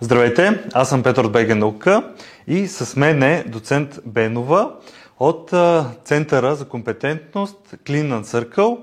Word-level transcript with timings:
Здравейте, 0.00 0.64
аз 0.74 0.88
съм 0.88 1.02
Петър 1.02 1.24
от 1.24 1.32
БГ 1.32 1.56
Наука 1.56 2.12
и 2.46 2.66
с 2.66 2.96
мен 2.96 3.22
е 3.22 3.44
доцент 3.48 4.00
Бенова 4.06 4.74
от 5.18 5.52
Центъра 6.04 6.54
за 6.54 6.68
компетентност 6.68 7.56
Clean 7.84 8.20
and 8.20 8.22
Circle. 8.22 8.78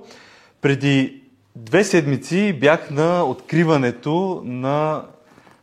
Преди 0.62 1.24
две 1.56 1.84
седмици 1.84 2.54
бях 2.54 2.92
на 2.92 3.24
откриването 3.24 4.42
на 4.46 5.06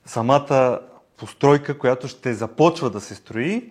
самата 0.06 0.78
постройка, 1.16 1.78
която 1.78 2.08
ще 2.08 2.34
започва 2.34 2.90
да 2.90 3.00
се 3.00 3.14
строи 3.14 3.70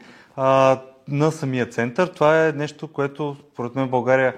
на 1.08 1.32
самия 1.32 1.70
център. 1.70 2.08
Това 2.08 2.48
е 2.48 2.52
нещо, 2.52 2.88
което 2.88 3.36
според 3.54 3.76
мен 3.76 3.88
в 3.88 3.92
България 3.92 4.36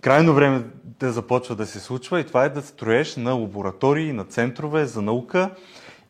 крайно 0.00 0.34
време 0.34 0.62
да 0.84 1.12
започва 1.12 1.54
да 1.54 1.66
се 1.66 1.80
случва 1.80 2.20
и 2.20 2.26
това 2.26 2.44
е 2.44 2.48
да 2.48 2.62
строеш 2.62 3.16
на 3.16 3.32
лаборатории, 3.32 4.12
на 4.12 4.24
центрове 4.24 4.84
за 4.84 5.02
наука 5.02 5.50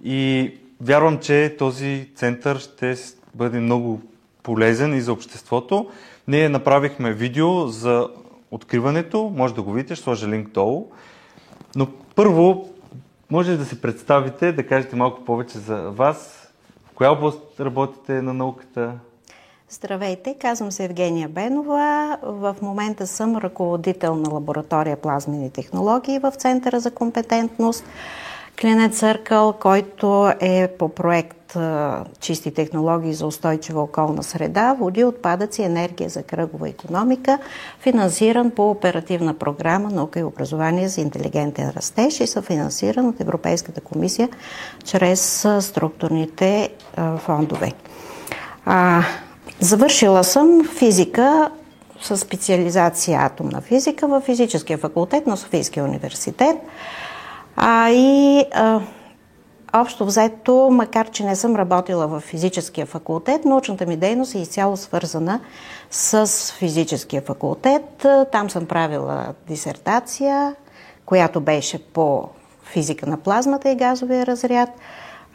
и 0.04 0.54
вярвам, 0.80 1.18
че 1.18 1.56
този 1.58 2.08
център 2.14 2.58
ще 2.58 2.96
бъде 3.34 3.60
много 3.60 4.00
полезен 4.42 4.94
и 4.94 5.00
за 5.00 5.12
обществото. 5.12 5.90
Ние 6.28 6.48
направихме 6.48 7.12
видео 7.12 7.66
за 7.66 8.08
откриването, 8.50 9.32
може 9.36 9.54
да 9.54 9.62
го 9.62 9.72
видите, 9.72 9.94
ще 9.94 10.04
сложа 10.04 10.28
линк 10.28 10.48
долу. 10.48 10.86
Но 11.76 11.86
първо, 12.14 12.68
може 13.30 13.56
да 13.56 13.64
си 13.64 13.80
представите, 13.80 14.52
да 14.52 14.66
кажете 14.66 14.96
малко 14.96 15.24
повече 15.24 15.58
за 15.58 15.76
вас. 15.76 16.48
В 16.86 16.94
коя 16.94 17.10
област 17.10 17.60
работите 17.60 18.22
на 18.22 18.34
науката? 18.34 18.92
Здравейте, 19.70 20.36
казвам 20.40 20.72
се 20.72 20.84
Евгения 20.84 21.28
Бенова. 21.28 22.18
В 22.22 22.56
момента 22.62 23.06
съм 23.06 23.36
ръководител 23.36 24.16
на 24.16 24.30
лаборатория 24.30 24.96
плазмени 24.96 25.50
технологии 25.50 26.18
в 26.18 26.30
Центъра 26.30 26.80
за 26.80 26.90
компетентност. 26.90 27.84
Клинет 28.60 28.94
Църкъл, 28.94 29.52
който 29.52 30.32
е 30.40 30.68
по 30.78 30.88
проект 30.88 31.56
Чисти 32.20 32.54
технологии 32.54 33.14
за 33.14 33.26
устойчива 33.26 33.82
околна 33.82 34.22
среда, 34.22 34.76
води, 34.80 35.04
отпадъци, 35.04 35.62
енергия 35.62 36.08
за 36.08 36.22
кръгова 36.22 36.68
економика, 36.68 37.38
финансиран 37.80 38.50
по 38.50 38.70
оперативна 38.70 39.34
програма 39.34 39.90
Наука 39.90 40.20
и 40.20 40.24
образование 40.24 40.88
за 40.88 41.00
интелигентен 41.00 41.70
растеж 41.76 42.20
и 42.20 42.26
съфинансиран 42.26 43.08
от 43.08 43.20
Европейската 43.20 43.80
комисия 43.80 44.28
чрез 44.84 45.46
структурните 45.60 46.70
фондове. 47.18 47.72
Завършила 49.60 50.24
съм 50.24 50.68
физика 50.78 51.50
с 52.00 52.16
специализация 52.16 53.20
атомна 53.20 53.60
физика 53.60 54.08
в 54.08 54.20
физическия 54.20 54.78
факултет 54.78 55.26
на 55.26 55.36
Софийския 55.36 55.84
университет. 55.84 56.56
А, 57.62 57.90
и 57.90 58.44
а, 58.52 58.80
общо 59.72 60.06
взето, 60.06 60.68
макар 60.72 61.10
че 61.10 61.24
не 61.24 61.36
съм 61.36 61.56
работила 61.56 62.06
в 62.06 62.20
физическия 62.20 62.86
факултет, 62.86 63.44
научната 63.44 63.86
ми 63.86 63.96
дейност 63.96 64.34
е 64.34 64.38
изцяло 64.38 64.76
свързана 64.76 65.40
с 65.90 66.26
физическия 66.58 67.22
факултет. 67.22 68.06
Там 68.32 68.50
съм 68.50 68.66
правила 68.66 69.26
дисертация, 69.48 70.54
която 71.06 71.40
беше 71.40 71.84
по 71.84 72.28
физика 72.64 73.06
на 73.06 73.16
плазмата 73.16 73.70
и 73.70 73.76
газовия 73.76 74.26
разряд. 74.26 74.68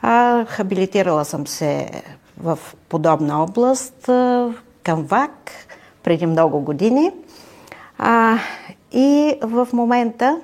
А, 0.01 0.45
хабилитирала 0.45 1.25
съм 1.25 1.47
се 1.47 1.89
в 2.37 2.59
подобна 2.89 3.43
област 3.43 4.09
към 4.83 5.03
ВАК 5.03 5.51
преди 6.03 6.25
много 6.25 6.59
години. 6.59 7.11
А, 7.97 8.37
и 8.91 9.39
в 9.41 9.67
момента 9.73 10.41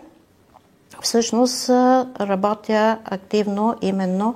всъщност 1.02 1.70
работя 2.20 2.98
активно 3.06 3.76
именно 3.82 4.36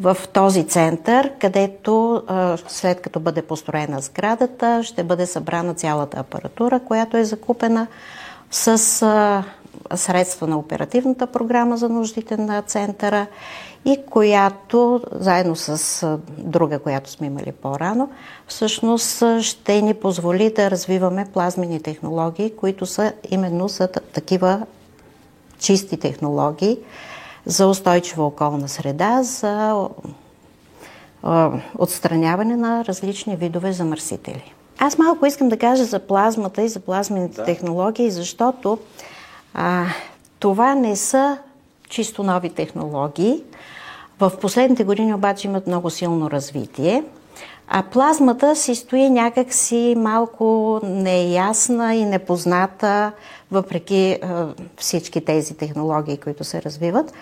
в 0.00 0.16
този 0.32 0.64
център, 0.66 1.32
където 1.38 2.22
след 2.68 3.00
като 3.00 3.20
бъде 3.20 3.42
построена 3.42 4.00
сградата, 4.00 4.82
ще 4.82 5.04
бъде 5.04 5.26
събрана 5.26 5.74
цялата 5.74 6.18
апаратура, 6.18 6.80
която 6.80 7.16
е 7.16 7.24
закупена 7.24 7.86
с 8.50 8.78
средства 9.94 10.46
на 10.46 10.58
оперативната 10.58 11.26
програма 11.26 11.76
за 11.76 11.88
нуждите 11.88 12.36
на 12.36 12.62
центъра 12.62 13.26
и 13.84 13.98
която, 14.10 15.02
заедно 15.12 15.56
с 15.56 16.18
друга, 16.38 16.78
която 16.78 17.10
сме 17.10 17.26
имали 17.26 17.52
по-рано, 17.52 18.10
всъщност 18.46 19.22
ще 19.40 19.82
ни 19.82 19.94
позволи 19.94 20.52
да 20.56 20.70
развиваме 20.70 21.26
плазмени 21.32 21.82
технологии, 21.82 22.56
които 22.56 22.86
са 22.86 23.12
именно 23.30 23.68
за 23.68 23.88
такива 23.88 24.66
чисти 25.58 25.96
технологии 25.96 26.78
за 27.46 27.66
устойчива 27.66 28.26
околна 28.26 28.68
среда, 28.68 29.22
за 29.22 29.88
отстраняване 31.78 32.56
на 32.56 32.84
различни 32.84 33.36
видове 33.36 33.72
замърсители. 33.72 34.54
Аз 34.78 34.98
малко 34.98 35.26
искам 35.26 35.48
да 35.48 35.58
кажа 35.58 35.84
за 35.84 35.98
плазмата 35.98 36.62
и 36.62 36.68
за 36.68 36.80
плазмените 36.80 37.36
да. 37.36 37.44
технологии, 37.44 38.10
защото 38.10 38.78
а, 39.54 39.84
това 40.38 40.74
не 40.74 40.96
са 40.96 41.38
чисто 41.88 42.22
нови 42.22 42.50
технологии. 42.50 43.42
В 44.20 44.32
последните 44.40 44.84
години 44.84 45.14
обаче 45.14 45.48
имат 45.48 45.66
много 45.66 45.90
силно 45.90 46.30
развитие. 46.30 47.04
А 47.68 47.82
плазмата 47.82 48.56
си 48.56 48.74
стои 48.74 49.10
някакси 49.10 49.94
малко 49.98 50.80
неясна 50.84 51.94
и 51.94 52.04
непозната, 52.04 53.12
въпреки 53.50 53.96
е, 53.96 54.20
всички 54.76 55.24
тези 55.24 55.56
технологии, 55.56 56.16
които 56.16 56.44
се 56.44 56.62
развиват. 56.62 57.12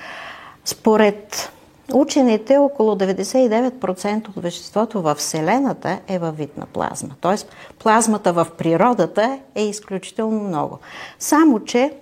Според 0.65 1.53
учените, 1.93 2.57
около 2.57 2.95
99% 2.95 4.29
от 4.29 4.43
веществото 4.43 5.03
в 5.03 5.15
Вселената 5.15 5.99
е 6.09 6.19
във 6.19 6.37
вид 6.37 6.57
на 6.57 6.67
плазма. 6.67 7.11
Тоест, 7.21 7.49
плазмата 7.79 8.33
в 8.33 8.47
природата 8.59 9.39
е 9.55 9.65
изключително 9.65 10.41
много. 10.41 10.79
Само, 11.19 11.61
че 11.61 11.93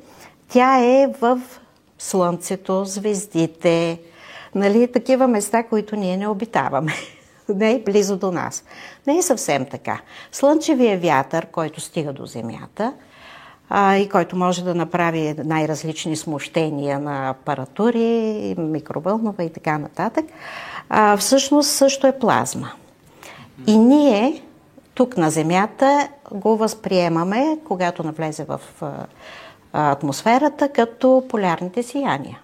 тя 0.48 0.78
е 0.78 1.06
в 1.20 1.40
Слънцето, 1.98 2.84
звездите, 2.84 3.98
нали, 4.54 4.92
такива 4.92 5.28
места, 5.28 5.62
които 5.62 5.96
ние 5.96 6.16
не 6.16 6.28
обитаваме. 6.28 6.92
не 7.54 7.72
е 7.72 7.82
близо 7.82 8.16
до 8.16 8.32
нас. 8.32 8.64
Не 9.06 9.18
е 9.18 9.22
съвсем 9.22 9.66
така. 9.66 10.00
Слънчевия 10.32 10.98
вятър, 10.98 11.46
който 11.46 11.80
стига 11.80 12.12
до 12.12 12.26
Земята 12.26 12.92
а, 13.74 13.96
и 13.96 14.08
който 14.08 14.36
може 14.36 14.64
да 14.64 14.74
направи 14.74 15.34
най-различни 15.44 16.16
смущения 16.16 16.98
на 16.98 17.28
апаратури, 17.28 18.54
микровълнова 18.58 19.44
и 19.44 19.52
така 19.52 19.78
нататък, 19.78 20.24
а, 20.88 21.16
всъщност 21.16 21.70
също 21.70 22.06
е 22.06 22.18
плазма. 22.18 22.72
И 23.66 23.76
ние 23.78 24.42
тук 24.94 25.16
на 25.16 25.30
Земята 25.30 26.08
го 26.32 26.56
възприемаме, 26.56 27.58
когато 27.64 28.02
навлезе 28.02 28.44
в 28.44 28.60
атмосферата, 29.72 30.68
като 30.68 31.24
полярните 31.28 31.82
сияния. 31.82 32.38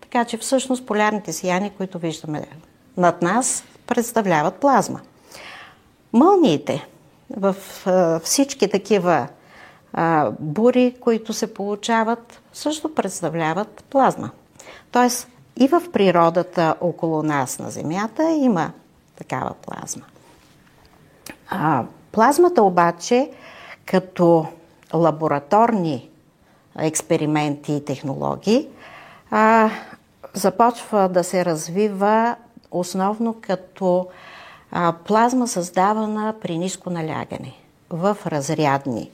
Така 0.00 0.24
че 0.24 0.36
всъщност 0.36 0.86
полярните 0.86 1.32
сияния, 1.32 1.70
които 1.76 1.98
виждаме 1.98 2.42
над 2.96 3.22
нас, 3.22 3.64
представляват 3.86 4.54
плазма. 4.54 5.00
Мълниите 6.12 6.88
в 7.36 7.56
всички 8.22 8.70
такива 8.70 9.28
бури, 10.40 10.94
които 11.00 11.32
се 11.32 11.54
получават, 11.54 12.40
също 12.52 12.94
представляват 12.94 13.84
плазма. 13.90 14.30
Тоест 14.92 15.28
и 15.56 15.68
в 15.68 15.82
природата 15.92 16.74
около 16.80 17.22
нас 17.22 17.58
на 17.58 17.70
Земята 17.70 18.30
има 18.30 18.72
такава 19.16 19.54
плазма. 19.54 20.04
А, 21.48 21.84
плазмата 22.12 22.62
обаче 22.62 23.30
като 23.86 24.46
лабораторни 24.94 26.10
експерименти 26.78 27.72
и 27.72 27.84
технологии 27.84 28.68
а, 29.30 29.70
започва 30.34 31.08
да 31.08 31.24
се 31.24 31.44
развива 31.44 32.36
основно 32.80 33.36
като 33.40 34.06
а, 34.72 34.92
плазма 35.04 35.48
създавана 35.48 36.34
при 36.40 36.58
ниско 36.58 36.90
налягане 36.90 37.54
в 37.90 38.16
разрядни 38.26 39.10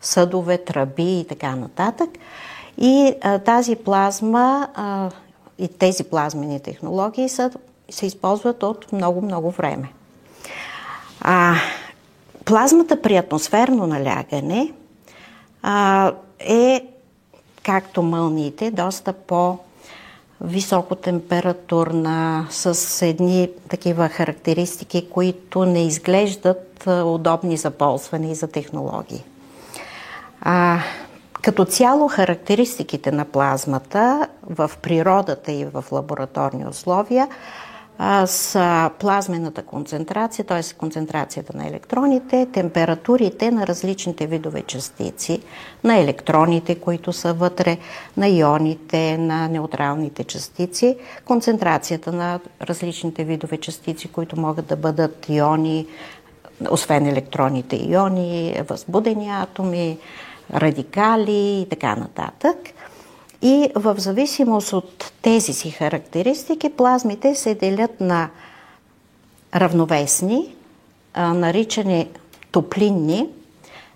съдове, 0.00 0.58
тръби 0.58 1.20
и 1.20 1.26
така 1.28 1.56
нататък. 1.56 2.10
И 2.78 3.14
а, 3.22 3.38
тази 3.38 3.76
плазма 3.76 4.68
а, 4.74 5.10
и 5.58 5.68
тези 5.68 6.04
плазмени 6.04 6.60
технологии 6.60 7.28
са, 7.28 7.50
се 7.90 8.06
използват 8.06 8.62
от 8.62 8.92
много-много 8.92 9.50
време. 9.50 9.88
А, 11.20 11.54
плазмата 12.44 13.02
при 13.02 13.16
атмосферно 13.16 13.86
налягане 13.86 14.72
а, 15.62 16.12
е, 16.38 16.86
както 17.62 18.02
мълниите, 18.02 18.70
доста 18.70 19.12
по- 19.12 19.58
високотемпературна, 20.40 22.46
с 22.50 23.06
едни 23.06 23.50
такива 23.68 24.08
характеристики, 24.08 25.10
които 25.10 25.64
не 25.64 25.86
изглеждат 25.86 26.86
удобни 26.86 27.56
за 27.56 27.70
ползване 27.70 28.30
и 28.30 28.34
за 28.34 28.46
технологии. 28.46 29.24
А, 30.40 30.80
Като 31.46 31.64
цяло 31.64 32.08
характеристиките 32.08 33.12
на 33.12 33.24
плазмата 33.24 34.28
в 34.42 34.70
природата 34.82 35.52
и 35.52 35.64
в 35.64 35.84
лабораторни 35.92 36.66
условия 36.66 37.28
с 38.26 38.90
плазмената 38.98 39.62
концентрация, 39.62 40.44
т.е. 40.44 40.74
концентрацията 40.78 41.56
на 41.56 41.66
електроните, 41.68 42.46
температурите 42.52 43.50
на 43.50 43.66
различните 43.66 44.26
видове 44.26 44.62
частици, 44.62 45.42
на 45.84 45.98
електроните, 45.98 46.74
които 46.74 47.12
са 47.12 47.32
вътре, 47.32 47.78
на 48.16 48.28
ионите, 48.28 49.18
на 49.18 49.48
неутралните 49.48 50.24
частици, 50.24 50.96
концентрацията 51.24 52.12
на 52.12 52.40
различните 52.62 53.24
видове 53.24 53.56
частици, 53.56 54.08
които 54.08 54.40
могат 54.40 54.66
да 54.66 54.76
бъдат 54.76 55.26
иони, 55.28 55.86
освен 56.70 57.06
електроните, 57.06 57.76
иони, 57.76 58.54
възбудени 58.68 59.28
атоми, 59.30 59.98
радикали 60.54 61.60
и 61.60 61.66
така 61.70 61.96
нататък. 61.96 62.56
И 63.42 63.70
в 63.74 63.94
зависимост 63.98 64.72
от 64.72 65.12
тези 65.22 65.52
си 65.52 65.70
характеристики, 65.70 66.70
плазмите 66.70 67.34
се 67.34 67.54
делят 67.54 68.00
на 68.00 68.30
равновесни, 69.54 70.54
наричани 71.16 72.08
топлинни. 72.50 73.28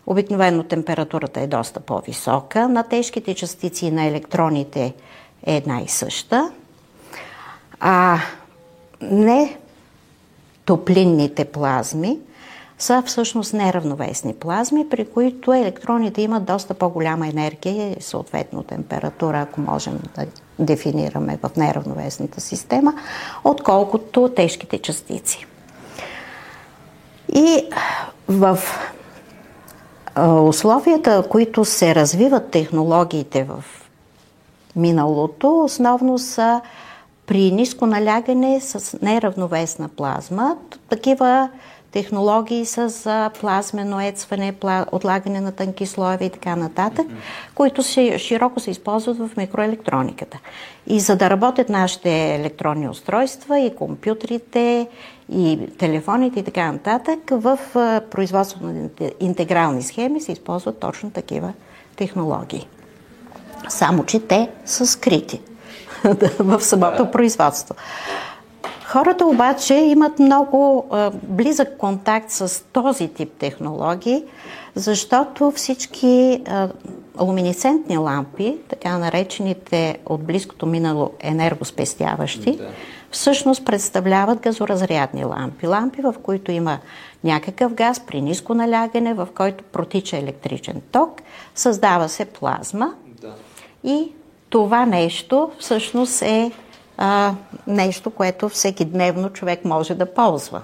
Обикновено 0.07 0.63
температурата 0.63 1.41
е 1.41 1.47
доста 1.47 1.81
по-висока. 1.81 2.69
На 2.69 2.83
тежките 2.83 3.35
частици 3.35 3.91
на 3.91 4.07
електроните 4.07 4.95
е 5.47 5.57
една 5.57 5.81
и 5.81 5.89
съща. 5.89 6.51
А 7.81 8.19
не 9.01 9.59
топлинните 10.65 11.45
плазми 11.45 12.19
са 12.81 13.03
всъщност 13.07 13.55
неравновесни 13.55 14.35
плазми, 14.35 14.89
при 14.89 15.05
които 15.11 15.53
електроните 15.53 16.23
имат 16.23 16.45
доста 16.45 16.75
по-голяма 16.75 17.29
енергия 17.29 17.97
и 17.99 18.03
съответно 18.03 18.63
температура, 18.63 19.41
ако 19.41 19.61
можем 19.61 19.99
да 20.17 20.27
дефинираме 20.59 21.39
в 21.43 21.57
неравновесната 21.57 22.41
система, 22.41 22.95
отколкото 23.45 24.29
тежките 24.37 24.79
частици. 24.79 25.47
И 27.35 27.69
в 28.29 28.59
условията, 30.43 31.25
които 31.31 31.65
се 31.65 31.95
развиват 31.95 32.51
технологиите 32.51 33.45
в 33.45 33.65
миналото, 34.77 35.65
основно 35.65 36.19
са 36.19 36.61
при 37.27 37.51
ниско 37.53 37.87
налягане 37.87 38.61
с 38.61 38.99
неравновесна 39.03 39.89
плазма. 39.89 40.57
Такива 40.89 41.49
технологии 41.93 42.67
с 42.67 43.31
плазмено 43.41 44.01
ецване, 44.01 44.55
отлагане 44.93 45.41
на 45.41 45.53
тънки 45.53 45.87
слоеве 45.87 46.25
и 46.25 46.31
така 46.31 46.57
нататък, 46.57 47.07
mm-hmm. 47.07 47.55
които 47.55 47.83
се, 47.83 48.19
широко 48.19 48.61
се 48.61 48.71
използват 48.71 49.19
в 49.19 49.31
микроелектрониката. 49.37 50.39
И 50.87 51.01
за 51.01 51.17
да 51.17 51.31
работят 51.31 51.69
нашите 51.69 52.35
електронни 52.35 52.89
устройства 52.89 53.61
и 53.61 53.75
компютрите 53.77 54.89
и 55.33 55.59
телефоните 55.79 56.41
и 56.41 56.45
така 56.45 56.73
нататък, 56.73 57.19
в 57.31 57.59
производството 58.11 58.67
на 58.67 58.89
интегрални 59.21 59.83
схеми 59.83 60.21
се 60.21 60.33
използват 60.33 60.79
точно 60.79 61.11
такива 61.11 61.53
технологии. 61.97 62.69
Само, 63.69 64.05
че 64.05 64.21
те 64.21 64.49
са 64.65 64.87
скрити 64.87 65.41
в 66.39 66.61
самото 66.61 67.11
производство. 67.11 67.75
Хората 68.91 69.27
обаче 69.27 69.75
имат 69.75 70.19
много 70.19 70.87
а, 70.91 71.11
близък 71.23 71.77
контакт 71.79 72.31
с 72.31 72.65
този 72.73 73.09
тип 73.09 73.33
технологии, 73.39 74.25
защото 74.75 75.51
всички 75.51 76.43
а, 76.49 76.69
луминесцентни 77.21 77.99
лампи, 77.99 78.57
така 78.69 78.99
наречените 78.99 79.99
от 80.07 80.25
близкото 80.25 80.67
минало 80.67 81.11
енергоспестяващи, 81.21 82.57
да. 82.57 82.69
всъщност 83.11 83.65
представляват 83.65 84.41
газоразрядни 84.41 85.25
лампи. 85.25 85.67
Лампи, 85.67 86.03
в 86.03 86.15
които 86.23 86.53
има 86.53 86.79
някакъв 87.25 87.75
газ 87.75 88.01
при 88.01 88.21
ниско 88.21 88.55
налягане, 88.55 89.15
в 89.15 89.29
който 89.35 89.65
протича 89.65 90.17
електричен 90.17 90.83
ток, 90.93 91.23
създава 91.55 92.09
се 92.09 92.25
плазма 92.25 92.95
да. 93.21 93.35
и 93.85 94.13
това 94.49 94.87
нещо 94.87 95.51
всъщност 95.59 96.23
е 96.23 96.53
а, 97.03 97.35
нещо, 97.67 98.11
което 98.11 98.49
всеки 98.49 98.85
дневно 98.85 99.31
човек 99.31 99.65
може 99.65 99.95
да 99.95 100.15
ползва, 100.15 100.63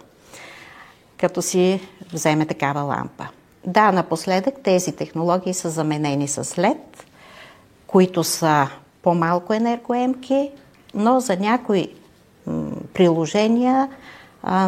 като 1.21 1.43
си 1.43 1.81
вземе 2.13 2.47
такава 2.47 2.81
лампа. 2.81 3.29
Да, 3.67 3.93
напоследък 3.93 4.55
тези 4.63 4.93
технологии 4.93 5.55
са 5.55 5.71
заменени 5.71 6.29
с 6.29 6.45
LED, 6.45 6.79
които 7.87 8.25
са 8.25 8.69
по-малко 9.03 9.53
енергоемки, 9.53 10.51
но 10.95 11.21
за 11.21 11.37
някои 11.37 11.89
приложения 12.95 13.89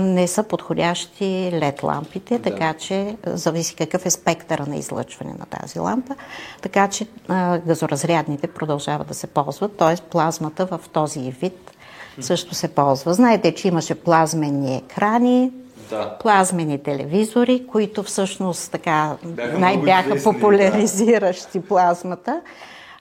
не 0.00 0.26
са 0.26 0.42
подходящи 0.42 1.24
LED 1.52 1.82
лампите, 1.82 2.38
да. 2.38 2.42
така 2.42 2.74
че 2.74 3.16
зависи 3.26 3.74
какъв 3.74 4.06
е 4.06 4.10
спектъра 4.10 4.66
на 4.66 4.76
излъчване 4.76 5.34
на 5.38 5.46
тази 5.46 5.78
лампа, 5.78 6.14
така 6.62 6.88
че 6.88 7.06
газоразрядните 7.66 8.46
продължават 8.46 9.08
да 9.08 9.14
се 9.14 9.26
ползват, 9.26 9.76
т.е. 9.76 9.96
плазмата 10.10 10.66
в 10.66 10.80
този 10.92 11.20
вид 11.30 11.70
също 12.20 12.54
се 12.54 12.68
ползва. 12.68 13.14
Знаете, 13.14 13.54
че 13.54 13.68
имаше 13.68 13.94
плазмени 13.94 14.76
екрани, 14.76 15.52
да. 15.90 16.18
плазмени 16.20 16.82
телевизори, 16.82 17.66
които 17.66 18.02
всъщност 18.02 18.72
така 18.72 19.16
бяха 19.24 19.58
най-бяха 19.58 20.22
популяризиращи 20.24 21.58
да. 21.58 21.66
плазмата. 21.66 22.40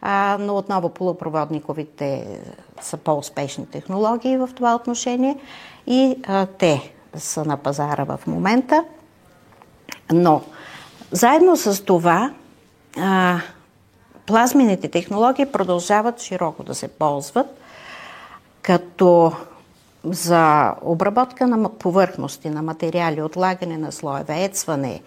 А, 0.01 0.37
но 0.39 0.57
отново 0.57 0.89
полупроводниковите 0.89 2.27
са 2.81 2.97
по-успешни 2.97 3.65
технологии 3.65 4.37
в 4.37 4.49
това 4.55 4.75
отношение 4.75 5.37
и 5.87 6.15
а, 6.27 6.45
те 6.45 6.93
са 7.15 7.45
на 7.45 7.57
пазара 7.57 8.03
в 8.03 8.19
момента. 8.27 8.83
Но 10.11 10.41
заедно 11.11 11.57
с 11.57 11.85
това 11.85 12.31
а, 12.97 13.39
плазмените 14.25 14.87
технологии 14.87 15.45
продължават 15.45 16.21
широко 16.21 16.63
да 16.63 16.75
се 16.75 16.87
ползват, 16.87 17.47
като 18.61 19.31
за 20.03 20.73
обработка 20.81 21.47
на 21.47 21.69
повърхности, 21.69 22.49
на 22.49 22.61
материали, 22.61 23.21
отлагане 23.21 23.77
на 23.77 23.91
слоеве, 23.91 24.43
ецване 24.43 25.01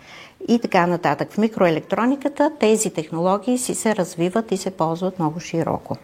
и 0.48 0.58
така 0.58 0.86
нататък. 0.86 1.32
В 1.32 1.38
микроелектрониката 1.38 2.50
тези 2.60 2.90
технологии 2.90 3.58
си 3.58 3.74
се 3.74 3.96
развиват 3.96 4.52
и 4.52 4.56
се 4.56 4.70
ползват 4.70 5.18
много 5.18 5.40
широко. 5.40 5.96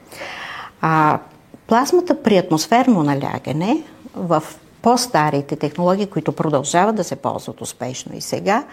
А 0.80 1.18
плазмата 1.66 2.22
при 2.22 2.36
атмосферно 2.36 3.02
налягане 3.02 3.82
в 4.14 4.42
по-старите 4.86 5.56
технологии, 5.56 6.06
които 6.06 6.32
продължават 6.32 6.96
да 6.96 7.04
се 7.04 7.16
ползват 7.16 7.60
успешно 7.60 8.16
и 8.16 8.20
сега, 8.20 8.64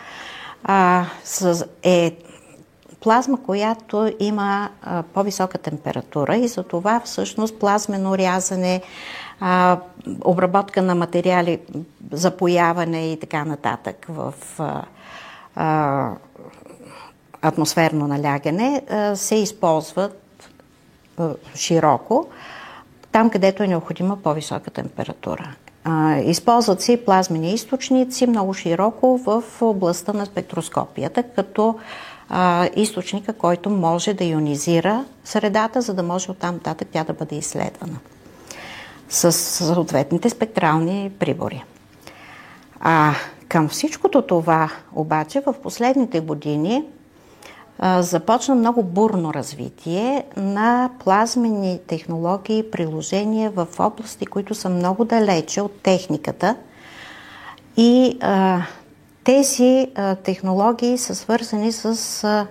а, 0.64 1.06
с, 1.24 1.66
е 1.84 2.18
плазма, 3.02 3.44
която 3.44 4.14
има 4.20 4.70
а, 4.84 5.04
по-висока 5.04 5.58
температура 5.58 6.36
и 6.36 6.48
за 6.48 6.64
това 6.64 7.02
всъщност 7.06 7.60
плазмено 7.60 8.18
рязане, 8.18 8.82
а, 9.40 9.80
обработка 10.26 10.82
на 10.82 10.96
материали, 10.96 11.60
запояване 12.12 13.12
и 13.12 13.20
така 13.20 13.46
нататък 13.46 14.06
в 14.10 14.34
а, 14.60 14.82
а, 15.56 16.12
атмосферно 17.42 18.08
налягане 18.08 18.82
а, 18.90 19.16
се 19.16 19.36
използват 19.36 20.50
а, 21.18 21.30
широко 21.56 22.28
там, 23.12 23.30
където 23.30 23.64
е 23.64 23.68
необходима 23.68 24.18
по-висока 24.18 24.72
температура. 24.72 25.56
Използват 26.26 26.82
се 26.82 26.94
и 26.94 27.06
плазмени 27.06 27.54
източници 27.54 28.28
много 28.28 28.54
широко 28.54 29.18
в 29.18 29.44
областта 29.62 30.14
на 30.14 30.26
спектроскопията, 30.26 31.24
като 31.24 31.76
източника, 32.76 33.34
който 33.34 33.70
може 33.70 34.14
да 34.14 34.24
ионизира 34.24 35.06
средата, 35.24 35.82
за 35.82 35.94
да 35.94 36.04
може 36.04 36.32
оттам 36.32 36.56
нататък 36.56 36.88
тя 36.92 37.04
да 37.04 37.14
бъде 37.14 37.36
изследвана 37.36 37.98
с 39.10 39.32
съответните 39.32 40.30
спектрални 40.30 41.12
прибори. 41.20 41.64
А 42.80 43.14
към 43.48 43.70
всичкото 43.70 44.22
това 44.22 44.72
обаче 44.96 45.42
в 45.46 45.54
последните 45.64 46.20
години 46.20 46.84
започна 48.00 48.56
много 48.56 48.84
бурно 48.84 49.34
развитие 49.34 50.24
на 50.38 50.90
плазмени 51.04 51.80
технологии 51.88 52.60
и 52.60 52.72
приложения 52.72 53.52
в 53.52 53.68
области, 53.80 54.26
които 54.26 54.56
са 54.56 54.70
много 54.70 55.06
далече 55.06 55.62
от 55.62 55.82
техниката 55.82 56.56
и 57.78 58.18
а, 58.22 58.62
тези 59.24 59.88
а, 59.96 60.16
технологии 60.16 60.98
са 60.98 61.16
свързани 61.16 61.72
с 61.72 62.24
а, 62.24 62.48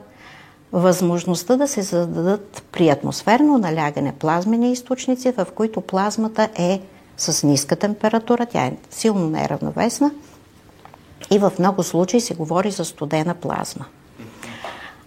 възможността 0.73 1.57
да 1.57 1.69
се 1.69 1.83
зададат 1.83 2.65
при 2.73 2.89
атмосферно 2.89 3.59
налягане 3.59 4.13
плазмени 4.13 4.73
източници, 4.73 5.33
в 5.33 5.47
които 5.55 5.81
плазмата 5.81 6.49
е 6.55 6.81
с 7.17 7.47
ниска 7.47 7.77
температура, 7.77 8.47
тя 8.47 8.65
е 8.65 8.77
силно 8.91 9.31
неравновесна 9.31 10.11
и 11.31 11.39
в 11.39 11.53
много 11.59 11.83
случаи 11.83 12.21
се 12.21 12.35
говори 12.35 12.71
за 12.71 12.85
студена 12.85 13.35
плазма. 13.35 13.85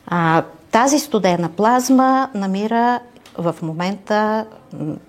А, 0.08 0.44
Тази 0.76 1.00
студена 1.00 1.50
плазма 1.50 2.30
намира 2.34 3.00
в 3.38 3.56
момента 3.62 4.46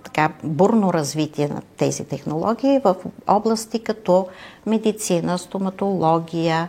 така 0.02 0.32
бурно 0.44 0.92
развитие 0.92 1.48
на 1.48 1.62
тези 1.76 2.04
технологии 2.04 2.80
в 2.84 2.96
области 3.26 3.78
като 3.84 4.26
медицина, 4.66 5.38
стоматология, 5.38 6.68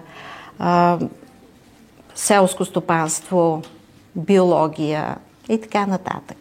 селско 2.16 2.66
стопанство, 2.66 3.62
биология 4.16 5.18
и 5.50 5.62
така 5.62 5.86
нататък. 5.86 6.38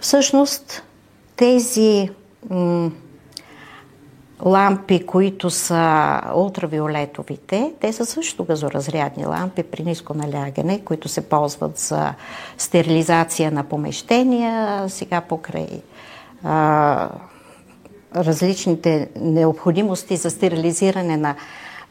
Всъщност 0.00 0.82
тези 1.36 2.10
м- 2.50 2.90
лампи, 4.44 5.06
които 5.06 5.50
са 5.50 6.20
ултравиолетовите, 6.34 7.72
те 7.80 7.92
са 7.92 8.06
също 8.06 8.44
газоразрядни 8.44 9.26
лампи 9.26 9.62
при 9.62 9.84
ниско 9.84 10.14
налягане, 10.14 10.80
които 10.84 11.08
се 11.08 11.28
ползват 11.28 11.78
за 11.78 12.14
стерилизация 12.58 13.50
на 13.50 13.64
помещения, 13.64 14.84
сега 14.88 15.20
покрай 15.20 15.82
а, 16.44 17.08
различните 18.16 19.08
необходимости 19.20 20.16
за 20.16 20.30
стерилизиране 20.30 21.16
на 21.16 21.34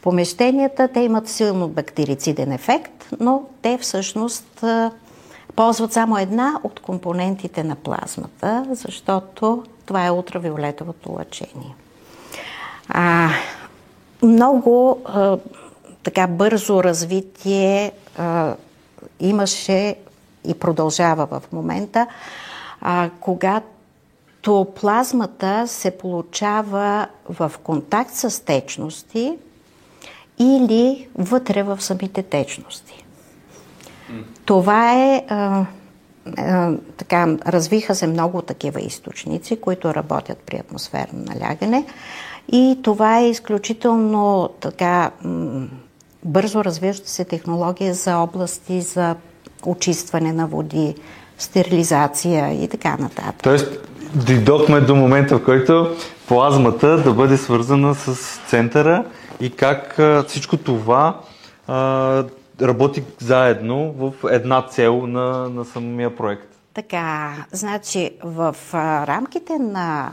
помещенията, 0.01 0.87
те 0.87 0.99
имат 0.99 1.29
силно 1.29 1.67
бактерициден 1.67 2.51
ефект, 2.51 3.05
но 3.19 3.43
те 3.61 3.77
всъщност 3.77 4.63
а, 4.63 4.91
ползват 5.55 5.93
само 5.93 6.17
една 6.17 6.59
от 6.63 6.79
компонентите 6.79 7.63
на 7.63 7.75
плазмата, 7.75 8.65
защото 8.71 9.63
това 9.85 10.05
е 10.05 10.11
ултравиолетовото 10.11 11.11
лъчение. 11.11 11.75
А, 12.89 13.29
много 14.21 15.01
а, 15.05 15.37
така 16.03 16.27
бързо 16.27 16.83
развитие 16.83 17.91
а, 18.17 18.55
имаше 19.19 19.95
и 20.47 20.53
продължава 20.53 21.25
в 21.25 21.41
момента, 21.51 22.07
а, 22.81 23.09
когато 23.19 24.65
плазмата 24.75 25.67
се 25.67 25.97
получава 25.97 27.07
в 27.29 27.51
контакт 27.63 28.13
с 28.13 28.45
течности 28.45 29.37
или 30.39 31.07
вътре 31.15 31.63
в 31.63 31.81
самите 31.81 32.23
течности. 32.23 33.05
Това 34.45 34.93
е. 34.93 35.25
А, 35.29 35.65
така, 36.97 37.37
развиха 37.47 37.95
се 37.95 38.07
много 38.07 38.41
такива 38.41 38.81
източници, 38.81 39.61
които 39.61 39.93
работят 39.93 40.37
при 40.37 40.57
атмосферно 40.57 41.23
налягане. 41.23 41.85
И 42.51 42.79
това 42.83 43.19
е 43.19 43.29
изключително 43.29 44.49
така 44.59 45.11
бързо 46.25 46.63
развиваща 46.63 47.09
се 47.09 47.25
технология 47.25 47.93
за 47.93 48.17
области 48.17 48.81
за 48.81 49.15
очистване 49.65 50.33
на 50.33 50.47
води, 50.47 50.95
стерилизация 51.37 52.63
и 52.63 52.67
така 52.67 52.97
нататък. 52.97 53.35
Тоест, 53.43 53.87
дойдохме 54.15 54.81
до 54.81 54.95
момента, 54.95 55.37
в 55.37 55.43
който 55.43 55.95
плазмата 56.27 56.97
да 56.97 57.13
бъде 57.13 57.37
свързана 57.37 57.95
с 57.95 58.39
центъра 58.47 59.05
и 59.39 59.51
как 59.51 59.99
всичко 60.27 60.57
това 60.57 61.19
а, 61.67 62.23
работи 62.61 63.03
заедно 63.21 63.93
в 63.97 64.13
една 64.31 64.61
цел 64.61 65.07
на, 65.07 65.49
на 65.49 65.65
самия 65.65 66.15
проект. 66.15 66.47
Така, 66.73 67.33
значи 67.51 68.11
в 68.23 68.55
рамките 69.07 69.59
на 69.59 70.11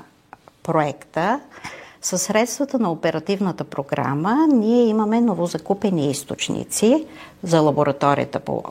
проекта 0.63 1.41
със 2.03 2.23
средствата 2.23 2.79
на 2.79 2.93
оперативната 2.93 3.65
програма 3.65 4.47
ние 4.53 4.85
имаме 4.85 5.21
новозакупени 5.21 6.11
източници 6.11 7.07
за 7.43 7.61
лабораторията 7.61 8.41
по 8.41 8.63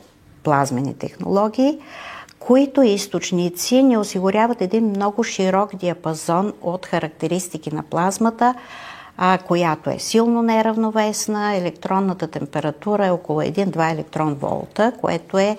плазмени 0.42 0.94
технологии, 0.94 1.78
които 2.38 2.82
източници 2.82 3.82
ни 3.82 3.96
осигуряват 3.96 4.60
един 4.60 4.84
много 4.84 5.24
широк 5.24 5.76
диапазон 5.76 6.52
от 6.62 6.86
характеристики 6.86 7.74
на 7.74 7.82
плазмата, 7.82 8.54
а, 9.16 9.38
която 9.38 9.90
е 9.90 9.98
силно 9.98 10.42
неравновесна. 10.42 11.56
Електронната 11.56 12.26
температура 12.26 13.06
е 13.06 13.10
около 13.10 13.40
1-2 13.42 13.92
електрон 13.92 14.34
волта, 14.34 14.92
което 15.00 15.38
е 15.38 15.56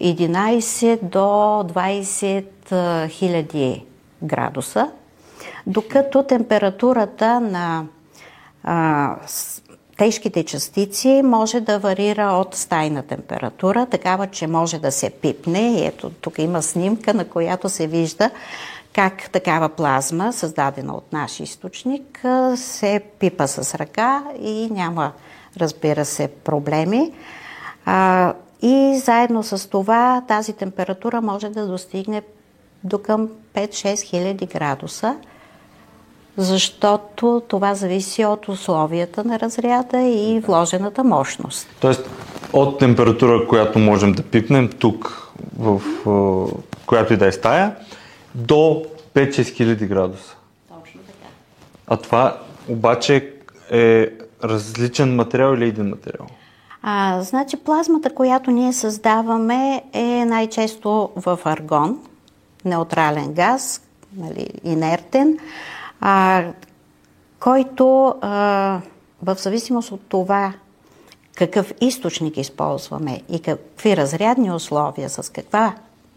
11 0.00 1.02
до 1.02 1.18
20 1.18 3.08
хиляди 3.08 3.84
градуса 4.22 4.90
докато 5.66 6.22
температурата 6.22 7.40
на 7.40 7.84
а, 8.64 9.16
тежките 9.98 10.44
частици 10.44 11.22
може 11.24 11.60
да 11.60 11.78
варира 11.78 12.24
от 12.24 12.54
стайна 12.54 13.02
температура, 13.02 13.86
такава, 13.86 14.26
че 14.26 14.46
може 14.46 14.78
да 14.78 14.92
се 14.92 15.10
пипне. 15.10 15.86
Ето, 15.86 16.10
тук 16.10 16.38
има 16.38 16.62
снимка, 16.62 17.14
на 17.14 17.24
която 17.24 17.68
се 17.68 17.86
вижда 17.86 18.30
как 18.92 19.30
такава 19.30 19.68
плазма, 19.68 20.32
създадена 20.32 20.94
от 20.94 21.12
наш 21.12 21.40
източник, 21.40 22.24
се 22.56 23.00
пипа 23.18 23.46
с 23.46 23.74
ръка 23.74 24.24
и 24.40 24.68
няма, 24.70 25.12
разбира 25.56 26.04
се, 26.04 26.28
проблеми. 26.28 27.12
А, 27.84 28.34
и 28.62 29.00
заедно 29.04 29.42
с 29.42 29.70
това 29.70 30.22
тази 30.28 30.52
температура 30.52 31.20
може 31.20 31.48
да 31.48 31.66
достигне 31.66 32.22
до 32.84 32.98
към 32.98 33.28
5-6 33.54 34.02
хиляди 34.02 34.46
градуса– 34.46 35.16
защото 36.38 37.42
това 37.48 37.74
зависи 37.74 38.24
от 38.24 38.48
условията 38.48 39.24
на 39.24 39.40
разряда 39.40 39.98
и 40.00 40.40
вложената 40.40 41.04
мощност. 41.04 41.68
Тоест 41.80 42.10
от 42.52 42.78
температура, 42.78 43.48
която 43.48 43.78
можем 43.78 44.12
да 44.12 44.22
пипнем 44.22 44.68
тук, 44.78 45.32
в 45.58 45.82
която 46.86 47.12
и 47.12 47.16
да 47.16 47.26
е 47.26 47.32
стая, 47.32 47.76
до 48.34 48.84
5-6 49.14 49.54
хиляди 49.54 49.86
градуса. 49.86 50.36
Точно 50.68 51.00
така. 51.00 51.28
А 51.86 51.96
това 51.96 52.36
обаче 52.68 53.32
е 53.70 54.08
различен 54.44 55.14
материал 55.14 55.54
или 55.54 55.64
един 55.64 55.88
материал? 55.88 56.26
А, 56.82 57.22
значи 57.22 57.56
плазмата, 57.56 58.14
която 58.14 58.50
ние 58.50 58.72
създаваме 58.72 59.82
е 59.92 60.24
най-често 60.24 61.10
в 61.16 61.38
аргон, 61.44 61.98
неутрален 62.64 63.32
газ, 63.32 63.82
нали, 64.16 64.48
инертен 64.64 65.38
а, 66.00 66.44
който 67.40 68.14
а, 68.20 68.80
в 69.22 69.36
зависимост 69.38 69.92
от 69.92 70.00
това 70.08 70.52
какъв 71.34 71.72
източник 71.80 72.36
използваме 72.36 73.22
и 73.28 73.42
какви 73.42 73.96
разрядни 73.96 74.52
условия, 74.52 75.10
с 75.10 75.32
каква 75.32 75.74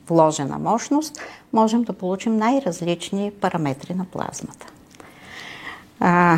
вложена 0.10 0.60
мощност, 0.60 1.20
можем 1.54 1.84
да 1.84 1.94
получим 1.94 2.38
най-различни 2.38 3.32
параметри 3.42 3.94
на 3.94 4.06
плазмата. 4.06 4.68
А, 6.00 6.38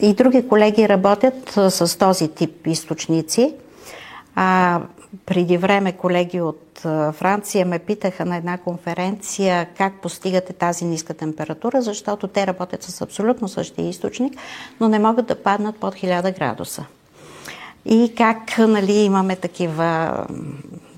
и 0.00 0.14
други 0.14 0.48
колеги 0.48 0.88
работят 0.88 1.50
с 1.50 1.98
този 1.98 2.28
тип 2.28 2.66
източници. 2.66 3.54
А, 4.34 4.80
преди 5.26 5.56
време 5.56 5.92
колеги 5.92 6.40
от 6.40 6.80
Франция 7.12 7.66
ме 7.66 7.78
питаха 7.78 8.24
на 8.24 8.36
една 8.36 8.58
конференция 8.58 9.68
как 9.78 10.00
постигате 10.02 10.52
тази 10.52 10.84
ниска 10.84 11.14
температура, 11.14 11.82
защото 11.82 12.28
те 12.28 12.46
работят 12.46 12.82
с 12.82 13.02
абсолютно 13.02 13.48
същия 13.48 13.88
източник, 13.88 14.34
но 14.80 14.88
не 14.88 14.98
могат 14.98 15.26
да 15.26 15.42
паднат 15.42 15.76
под 15.76 15.94
1000 15.94 16.38
градуса. 16.38 16.84
И 17.84 18.12
как 18.16 18.58
нали, 18.58 18.92
имаме 18.92 19.36
такива 19.36 20.24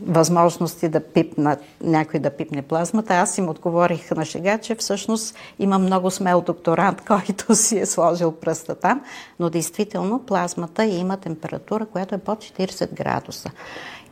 възможности 0.07 0.89
да 0.89 1.01
пипна, 1.01 1.57
някой 1.81 2.21
да 2.21 2.31
пипне 2.31 2.63
плазмата. 2.63 3.15
Аз 3.15 3.39
им 3.39 3.49
отговорих 3.49 4.11
на 4.11 4.25
шега, 4.25 4.59
че 4.59 4.75
всъщност 4.75 5.37
има 5.59 5.79
много 5.79 6.11
смел 6.11 6.41
докторант, 6.41 7.01
който 7.07 7.55
си 7.55 7.79
е 7.79 7.87
сложил 7.87 8.33
пръста 8.33 8.75
там, 8.75 9.03
но 9.41 9.51
действително 9.51 10.19
плазмата 10.27 10.85
има 10.85 11.17
температура, 11.17 11.87
която 11.87 12.15
е 12.15 12.19
под 12.19 12.39
40 12.39 12.95
градуса. 12.95 13.51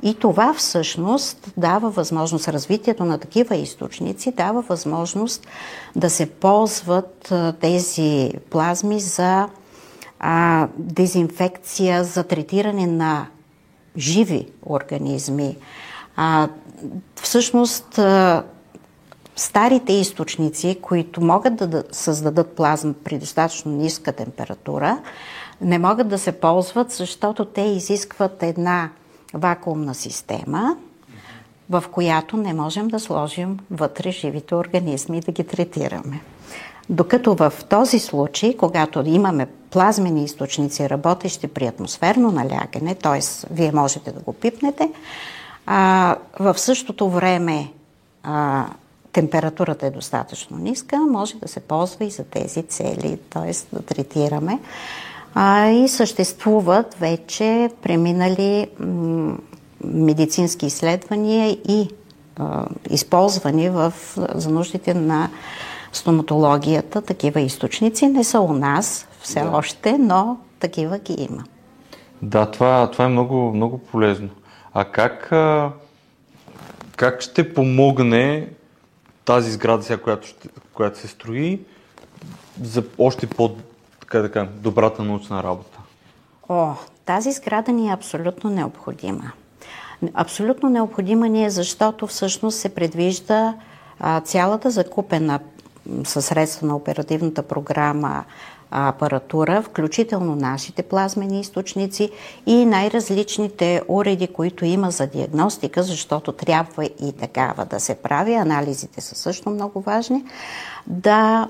И 0.05 0.15
това 0.15 0.55
всъщност 0.55 1.53
дава 1.57 1.91
възможност, 1.91 2.49
развитието 2.49 3.05
на 3.05 3.19
такива 3.19 3.57
източници 3.57 4.33
дава 4.33 4.61
възможност 4.61 5.47
да 5.97 6.11
се 6.11 6.31
ползват 6.31 7.33
тези 7.61 8.33
плазми 8.51 9.01
за 9.01 9.49
а, 10.21 10.69
дезинфекция, 10.79 12.05
за 12.05 12.25
третиране 12.25 12.87
на 12.87 13.27
живи 13.97 14.47
организми. 14.67 15.57
А, 16.17 16.49
всъщност, 17.17 18.01
старите 19.37 19.93
източници, 19.93 20.79
които 20.83 21.21
могат 21.21 21.71
да 21.71 21.85
създадат 21.93 22.57
плазма 22.57 22.95
при 23.05 23.19
достатъчно 23.19 23.73
ниска 23.73 24.13
температура, 24.13 24.99
не 25.61 25.79
могат 25.79 26.09
да 26.09 26.19
се 26.19 26.33
ползват, 26.33 26.91
защото 26.91 27.45
те 27.45 27.61
изискват 27.61 28.43
една 28.43 28.91
вакуумна 29.35 29.95
система, 29.95 30.77
в 31.71 31.85
която 31.93 32.37
не 32.37 32.55
можем 32.55 32.89
да 32.89 33.01
сложим 33.01 33.59
вътре 33.71 34.11
живите 34.11 34.55
организми 34.55 35.19
и 35.19 35.21
да 35.21 35.33
ги 35.33 35.45
третираме. 35.45 36.21
Докато 36.91 37.35
в 37.35 37.53
този 37.69 37.99
случай, 37.99 38.57
когато 38.57 39.03
имаме 39.07 39.47
плазмени 39.71 40.25
източници, 40.25 40.91
работещи 40.91 41.49
при 41.49 41.67
атмосферно 41.67 42.31
налягане, 42.31 42.95
т.е. 42.95 43.21
вие 43.51 43.73
можете 43.73 44.13
да 44.13 44.21
го 44.21 44.33
пипнете, 44.33 44.91
А, 45.67 46.17
в 46.41 46.59
същото 46.59 47.11
време 47.11 47.73
а, 48.23 48.67
температурата 49.13 49.87
е 49.87 49.91
достатъчно 49.91 50.59
ниска, 50.59 50.99
може 50.99 51.37
да 51.37 51.49
се 51.49 51.61
ползва 51.61 52.05
и 52.05 52.11
за 52.11 52.25
тези 52.25 52.63
цели, 52.63 53.19
т.е. 53.31 53.77
да 53.77 53.83
третираме. 53.83 54.59
А, 55.35 55.69
и 55.69 55.89
съществуват 55.89 56.95
вече 56.95 57.71
преминали 57.83 58.67
м- 58.79 59.39
медицински 59.85 60.67
изследвания 60.67 61.51
и 61.51 61.89
а, 62.37 62.67
използвани 62.91 63.71
в, 63.71 63.93
за 64.17 64.51
нуждите 64.51 64.95
на 64.95 65.31
стоматологията 65.93 67.03
такива 67.03 67.41
източници. 67.41 68.07
Не 68.07 68.25
са 68.25 68.41
у 68.41 68.53
нас 68.53 69.09
все 69.21 69.41
да. 69.41 69.51
още, 69.51 69.99
но 69.99 70.39
такива 70.61 70.99
ги 70.99 71.17
има. 71.19 71.45
Да, 72.23 72.51
това, 72.51 72.91
това 72.91 73.05
е 73.05 73.09
много, 73.09 73.53
много 73.55 73.79
полезно. 73.79 74.29
А 74.75 74.85
как, 74.85 75.29
как 76.97 77.21
ще 77.21 77.55
помогне 77.55 78.49
тази 79.25 79.53
сграда, 79.53 79.83
сега, 79.83 80.03
която, 80.03 80.27
ще, 80.27 80.49
която 80.75 80.99
се 80.99 81.09
строи, 81.09 81.61
за 82.63 82.85
още 82.99 83.27
по 83.27 83.51
така, 84.23 84.33
така, 84.33 84.53
добрата 84.61 85.03
научна 85.03 85.43
работа? 85.43 85.79
О, 86.49 86.73
тази 87.05 87.33
сграда 87.33 87.73
ни 87.73 87.89
е 87.89 87.93
абсолютно 87.93 88.51
необходима. 88.51 89.33
Абсолютно 90.15 90.71
необходима 90.71 91.29
ни 91.29 91.45
е, 91.45 91.51
защото 91.51 92.07
всъщност 92.07 92.59
се 92.59 92.75
предвижда 92.75 93.55
а, 94.01 94.21
цялата 94.21 94.71
закупена 94.71 95.41
със 96.05 96.27
средства 96.27 96.67
на 96.67 96.77
оперативната 96.77 97.43
програма 97.43 98.25
апаратура, 98.71 99.63
включително 99.63 100.37
нашите 100.37 100.83
плазмени 100.83 101.41
източници 101.41 102.11
и 102.47 102.65
най-различните 102.65 103.83
уреди, 103.89 104.27
които 104.27 104.65
има 104.65 104.91
за 104.91 105.07
диагностика, 105.07 105.83
защото 105.83 106.33
трябва 106.33 106.85
и 106.85 107.13
такава 107.13 107.65
да 107.65 107.81
се 107.81 107.95
прави. 107.95 108.35
Анализите 108.35 109.01
са 109.01 109.15
също 109.15 109.51
много 109.51 109.81
важни. 109.81 110.25
Да 110.87 111.49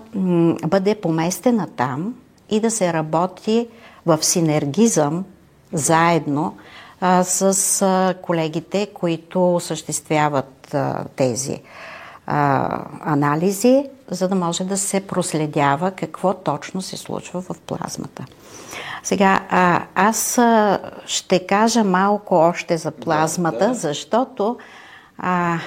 бъде 0.66 0.94
поместена 0.94 1.68
там 1.76 2.14
и 2.50 2.60
да 2.60 2.70
се 2.70 2.92
работи 2.92 3.68
в 4.06 4.18
синергизъм 4.22 5.24
заедно 5.72 6.56
а, 7.00 7.24
с 7.24 7.82
а, 7.82 8.14
колегите, 8.22 8.86
които 8.94 9.54
осъществяват 9.54 10.74
а, 10.74 11.04
тези 11.16 11.60
а, 12.26 12.68
анализи, 13.00 13.86
за 14.10 14.28
да 14.28 14.34
може 14.34 14.64
да 14.64 14.76
се 14.76 15.06
проследява 15.06 15.90
какво 15.90 16.34
точно 16.34 16.82
се 16.82 16.96
случва 16.96 17.40
в 17.40 17.56
плазмата. 17.66 18.24
Сега, 19.02 19.40
а, 19.50 19.82
аз 19.94 20.38
а, 20.38 20.78
ще 21.06 21.46
кажа 21.46 21.84
малко 21.84 22.34
още 22.34 22.76
за 22.76 22.90
плазмата, 22.90 23.58
да, 23.58 23.68
да. 23.68 23.74
защото, 23.74 24.58
а, 25.18 25.58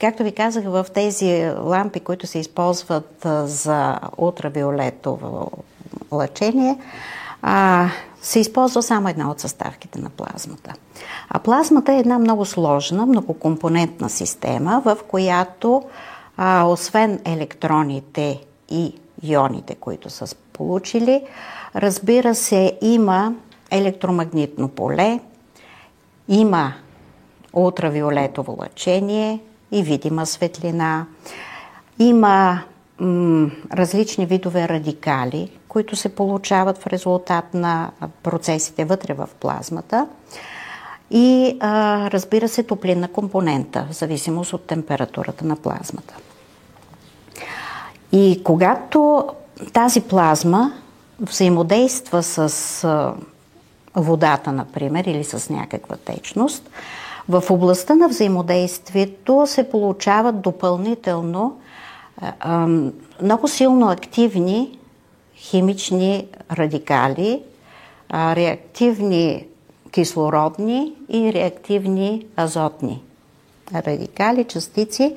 както 0.00 0.22
ви 0.22 0.32
казах, 0.32 0.64
в 0.64 0.86
тези 0.94 1.50
лампи, 1.60 2.00
които 2.00 2.26
се 2.26 2.38
използват 2.38 3.24
а, 3.24 3.46
за 3.46 3.98
ултравиолетово 4.16 5.50
лъчение, 6.12 6.78
а, 7.42 7.88
се 8.22 8.40
използва 8.40 8.82
само 8.82 9.08
една 9.08 9.30
от 9.30 9.40
съставките 9.40 9.98
на 10.00 10.10
плазмата. 10.10 10.74
А 11.28 11.38
плазмата 11.38 11.92
е 11.92 11.98
една 11.98 12.18
много 12.18 12.44
сложна, 12.44 13.06
многокомпонентна 13.06 14.08
система, 14.08 14.82
в 14.84 14.96
която 15.08 15.82
а, 16.36 16.64
освен 16.64 17.20
електроните 17.24 18.40
и 18.70 18.94
ионите, 19.22 19.74
които 19.74 20.10
са 20.10 20.34
получили, 20.52 21.22
разбира 21.76 22.34
се, 22.34 22.78
има 22.82 23.34
електромагнитно 23.70 24.68
поле, 24.68 25.20
има 26.28 26.72
ултравиолетово 27.52 28.56
лъчение 28.60 29.40
и 29.72 29.82
видима 29.82 30.26
светлина, 30.26 31.06
има 31.98 32.62
различни 33.72 34.26
видове 34.26 34.68
радикали, 34.68 35.50
които 35.68 35.96
се 35.96 36.08
получават 36.08 36.78
в 36.78 36.86
резултат 36.86 37.54
на 37.54 37.90
процесите 38.22 38.84
вътре 38.84 39.14
в 39.14 39.28
плазмата 39.40 40.06
и 41.10 41.56
а, 41.60 42.10
разбира 42.10 42.48
се 42.48 42.62
топлинна 42.62 43.08
компонента, 43.08 43.86
в 43.90 43.94
зависимост 43.94 44.52
от 44.52 44.66
температурата 44.66 45.44
на 45.44 45.56
плазмата. 45.56 46.14
И 48.12 48.40
когато 48.44 49.28
тази 49.72 50.00
плазма 50.00 50.72
взаимодейства 51.20 52.22
с 52.22 52.84
а, 52.84 53.14
водата, 53.94 54.52
например, 54.52 55.04
или 55.04 55.24
с 55.24 55.50
някаква 55.50 55.96
течност, 55.96 56.70
в 57.28 57.44
областта 57.50 57.94
на 57.94 58.08
взаимодействието 58.08 59.44
се 59.46 59.70
получават 59.70 60.40
допълнително 60.40 61.60
много 63.22 63.48
силно 63.48 63.88
активни 63.90 64.78
химични 65.36 66.26
радикали, 66.52 67.42
реактивни 68.14 69.46
кислородни 69.90 70.92
и 71.08 71.32
реактивни 71.32 72.26
азотни 72.36 73.02
радикали, 73.74 74.44
частици, 74.44 75.14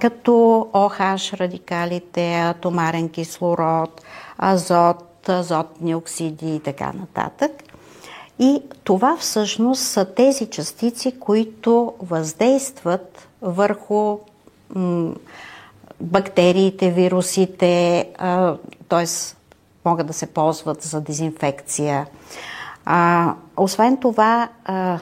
като 0.00 0.66
ОХ 0.72 1.00
радикалите, 1.34 2.34
атомарен 2.34 3.08
кислород, 3.08 4.02
азот, 4.42 5.28
азотни 5.28 5.94
оксиди 5.94 6.54
и 6.54 6.60
така 6.60 6.92
нататък. 6.92 7.50
И 8.38 8.62
това 8.84 9.16
всъщност 9.16 9.82
са 9.82 10.04
тези 10.04 10.46
частици, 10.46 11.18
които 11.20 11.94
въздействат 12.02 13.28
върху 13.42 14.18
бактериите, 16.00 16.90
вирусите, 16.90 18.06
т.е. 18.88 19.04
могат 19.84 20.06
да 20.06 20.12
се 20.12 20.26
ползват 20.26 20.82
за 20.82 21.00
дезинфекция. 21.00 22.06
А, 22.84 23.34
освен 23.56 23.96
това, 23.96 24.48
а, 24.64 24.98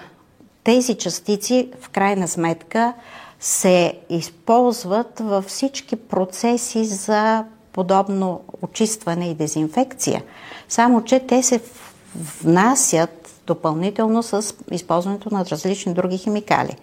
тези 0.64 0.94
частици 0.94 1.70
в 1.80 1.88
крайна 1.88 2.28
сметка 2.28 2.94
се 3.40 3.98
използват 4.10 5.20
във 5.20 5.44
всички 5.44 5.96
процеси 5.96 6.84
за 6.84 7.44
подобно 7.72 8.40
очистване 8.62 9.30
и 9.30 9.34
дезинфекция. 9.34 10.22
Само, 10.68 11.04
че 11.04 11.20
те 11.20 11.42
се 11.42 11.60
внасят 12.42 13.40
допълнително 13.46 14.22
с 14.22 14.54
използването 14.70 15.34
на 15.34 15.44
различни 15.46 15.94
други 15.94 16.18
химикали. 16.18 16.76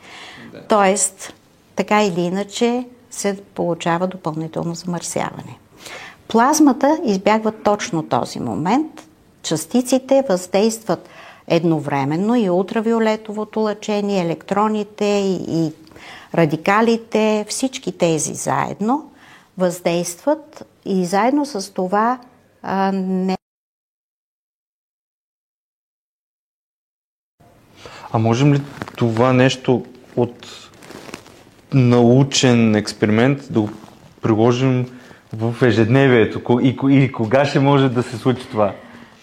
Да. 0.52 0.62
Тоест, 0.67 1.34
така 1.76 2.04
или 2.04 2.21
иначе, 2.21 2.86
се 3.13 3.41
получава 3.56 4.08
допълнително 4.08 4.76
замърсяване. 4.76 5.58
Плазмата 6.28 6.99
избягва 7.06 7.52
точно 7.52 8.04
този 8.04 8.39
момент. 8.39 9.08
Частиците 9.43 10.23
въздействат 10.30 11.10
едновременно 11.47 12.36
и 12.36 12.49
ултравиолетовото 12.49 13.60
лъчение, 13.60 14.21
електроните 14.21 15.06
и, 15.06 15.45
и 15.47 15.73
радикалите, 16.36 17.45
всички 17.49 17.97
тези 17.97 18.34
заедно 18.34 19.12
въздействат 19.58 20.65
и 20.86 21.06
заедно 21.06 21.45
с 21.45 21.73
това 21.73 22.19
а, 22.62 22.91
не. 22.91 23.38
А 28.12 28.19
можем 28.19 28.54
ли 28.54 28.62
това 28.97 29.34
нещо 29.34 29.86
от 30.15 30.69
научен 31.73 32.75
експеримент 32.75 33.39
да 33.49 33.62
го 33.62 33.69
приложим 34.21 34.86
в 35.33 35.65
ежедневието? 35.65 36.59
И, 36.62 36.77
и 36.89 37.12
кога 37.12 37.45
ще 37.45 37.59
може 37.59 37.89
да 37.89 38.03
се 38.03 38.17
случи 38.17 38.47
това? 38.51 38.73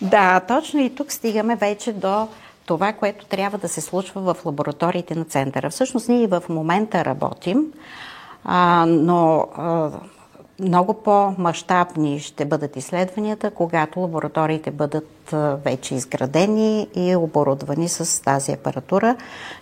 Да, 0.00 0.40
точно 0.40 0.80
и 0.80 0.90
тук 0.90 1.12
стигаме 1.12 1.56
вече 1.56 1.92
до 1.92 2.28
това, 2.66 2.92
което 2.92 3.24
трябва 3.26 3.58
да 3.58 3.68
се 3.68 3.80
случва 3.80 4.34
в 4.34 4.44
лабораториите 4.44 5.14
на 5.14 5.24
центъра. 5.24 5.70
Всъщност 5.70 6.08
ние 6.08 6.22
и 6.22 6.26
в 6.26 6.42
момента 6.48 7.04
работим, 7.04 7.64
а, 8.44 8.84
но 8.88 9.48
а, 9.56 9.90
много 10.60 10.94
по-масштабни 10.94 12.20
ще 12.20 12.44
бъдат 12.44 12.76
изследванията, 12.76 13.50
когато 13.50 14.00
лабораториите 14.00 14.70
бъдат 14.70 15.34
вече 15.64 15.94
изградени 15.94 16.88
и 16.94 17.16
оборудвани 17.16 17.88
с 17.88 18.22
тази 18.22 18.52
апаратура. 18.52 19.16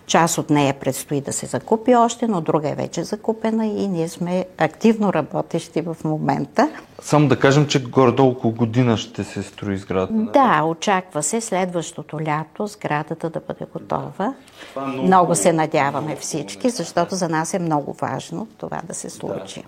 Част 0.05 0.37
от 0.37 0.49
нея 0.49 0.73
предстои 0.79 1.21
да 1.21 1.33
се 1.33 1.45
закупи 1.45 1.95
още, 1.95 2.27
но 2.27 2.41
друга 2.41 2.69
е 2.69 2.75
вече 2.75 3.03
закупена 3.03 3.65
и 3.65 3.87
ние 3.87 4.09
сме 4.09 4.45
активно 4.57 5.13
работещи 5.13 5.81
в 5.81 5.97
момента. 6.03 6.69
Само 7.01 7.27
да 7.27 7.39
кажем, 7.39 7.67
че 7.67 7.83
горе-долу 7.83 8.31
около 8.31 8.53
година 8.53 8.97
ще 8.97 9.23
се 9.23 9.43
строи 9.43 9.77
сградата. 9.77 10.31
Да, 10.33 10.63
очаква 10.63 11.23
се 11.23 11.41
следващото 11.41 12.21
лято 12.21 12.67
сградата 12.67 13.29
да 13.29 13.39
бъде 13.47 13.65
готова. 13.73 14.33
Да. 14.75 14.81
Много, 14.81 15.03
много 15.03 15.35
се 15.35 15.53
надяваме 15.53 16.15
всички, 16.15 16.69
защото 16.69 17.15
за 17.15 17.29
нас 17.29 17.53
е 17.53 17.59
много 17.59 17.93
важно 17.93 18.47
това 18.57 18.81
да 18.83 18.93
се 18.93 19.09
случи. 19.09 19.61
Да. 19.61 19.67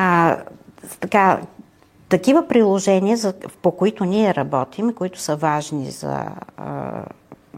А, 0.00 0.36
така, 1.00 1.40
такива 2.08 2.48
приложения, 2.48 3.16
за, 3.16 3.34
по 3.62 3.70
които 3.70 4.04
ние 4.04 4.34
работим, 4.34 4.94
които 4.94 5.20
са 5.20 5.36
важни 5.36 5.90
за 5.90 6.24
а, 6.56 7.02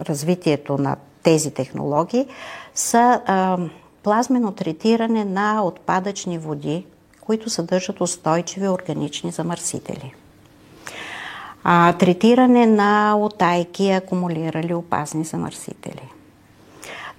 развитието 0.09 0.79
на 0.79 0.97
тези 1.23 1.51
технологии 1.51 2.27
са 2.75 3.21
а, 3.27 3.59
плазмено 4.03 4.53
третиране 4.53 5.25
на 5.25 5.65
отпадъчни 5.65 6.39
води, 6.39 6.87
които 7.21 7.51
съдържат 7.51 8.01
устойчиви 8.01 8.69
органични 8.69 9.31
замърсители. 9.31 10.15
А, 11.65 11.93
третиране 11.93 12.67
на 12.67 13.17
отайки, 13.17 13.91
акумулирали 13.91 14.75
опасни 14.75 15.25
замърсители. 15.25 16.20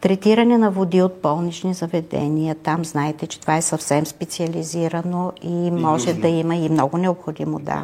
Третиране 0.01 0.57
на 0.57 0.71
води 0.71 1.01
от 1.01 1.19
болнични 1.23 1.73
заведения. 1.73 2.55
Там 2.55 2.85
знаете, 2.85 3.27
че 3.27 3.39
това 3.39 3.57
е 3.57 3.61
съвсем 3.61 4.05
специализирано 4.05 5.31
и 5.41 5.71
може 5.71 6.09
и 6.09 6.13
да 6.13 6.27
има 6.27 6.55
и 6.55 6.69
много 6.69 6.97
необходимо, 6.97 7.59
да. 7.59 7.83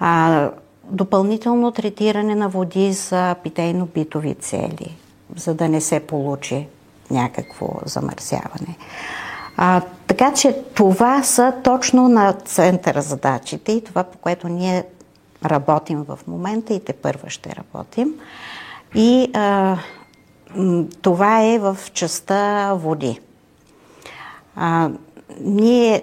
А, 0.00 0.50
допълнително 0.84 1.72
третиране 1.72 2.34
на 2.34 2.48
води 2.48 2.92
за 2.92 3.36
питейно-битови 3.44 4.38
цели, 4.38 4.96
за 5.36 5.54
да 5.54 5.68
не 5.68 5.80
се 5.80 6.00
получи 6.00 6.66
някакво 7.10 7.68
замърсяване. 7.84 8.76
А, 9.56 9.82
така 10.06 10.34
че 10.34 10.56
това 10.74 11.22
са 11.22 11.52
точно 11.64 12.08
на 12.08 12.32
центъра 12.32 13.02
задачите 13.02 13.72
и 13.72 13.84
това, 13.84 14.04
по 14.04 14.18
което 14.18 14.48
ние 14.48 14.84
работим 15.44 16.02
в 16.02 16.18
момента 16.26 16.74
и 16.74 16.84
те 16.84 16.92
първа 16.92 17.30
ще 17.30 17.56
работим. 17.56 18.14
И 18.94 19.30
а, 19.34 19.76
това 21.02 21.44
е 21.44 21.58
в 21.58 21.78
частта 21.92 22.74
води. 22.74 23.20
А, 24.56 24.90
ние 25.40 26.02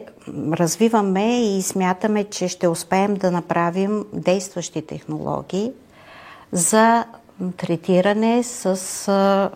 развиваме 0.52 1.58
и 1.58 1.62
смятаме, 1.62 2.24
че 2.24 2.48
ще 2.48 2.68
успеем 2.68 3.16
да 3.16 3.32
направим 3.32 4.06
действащи 4.14 4.82
технологии 4.82 5.72
за 6.52 7.06
третиране 7.58 8.44
с 8.44 8.68
а, 9.08 9.50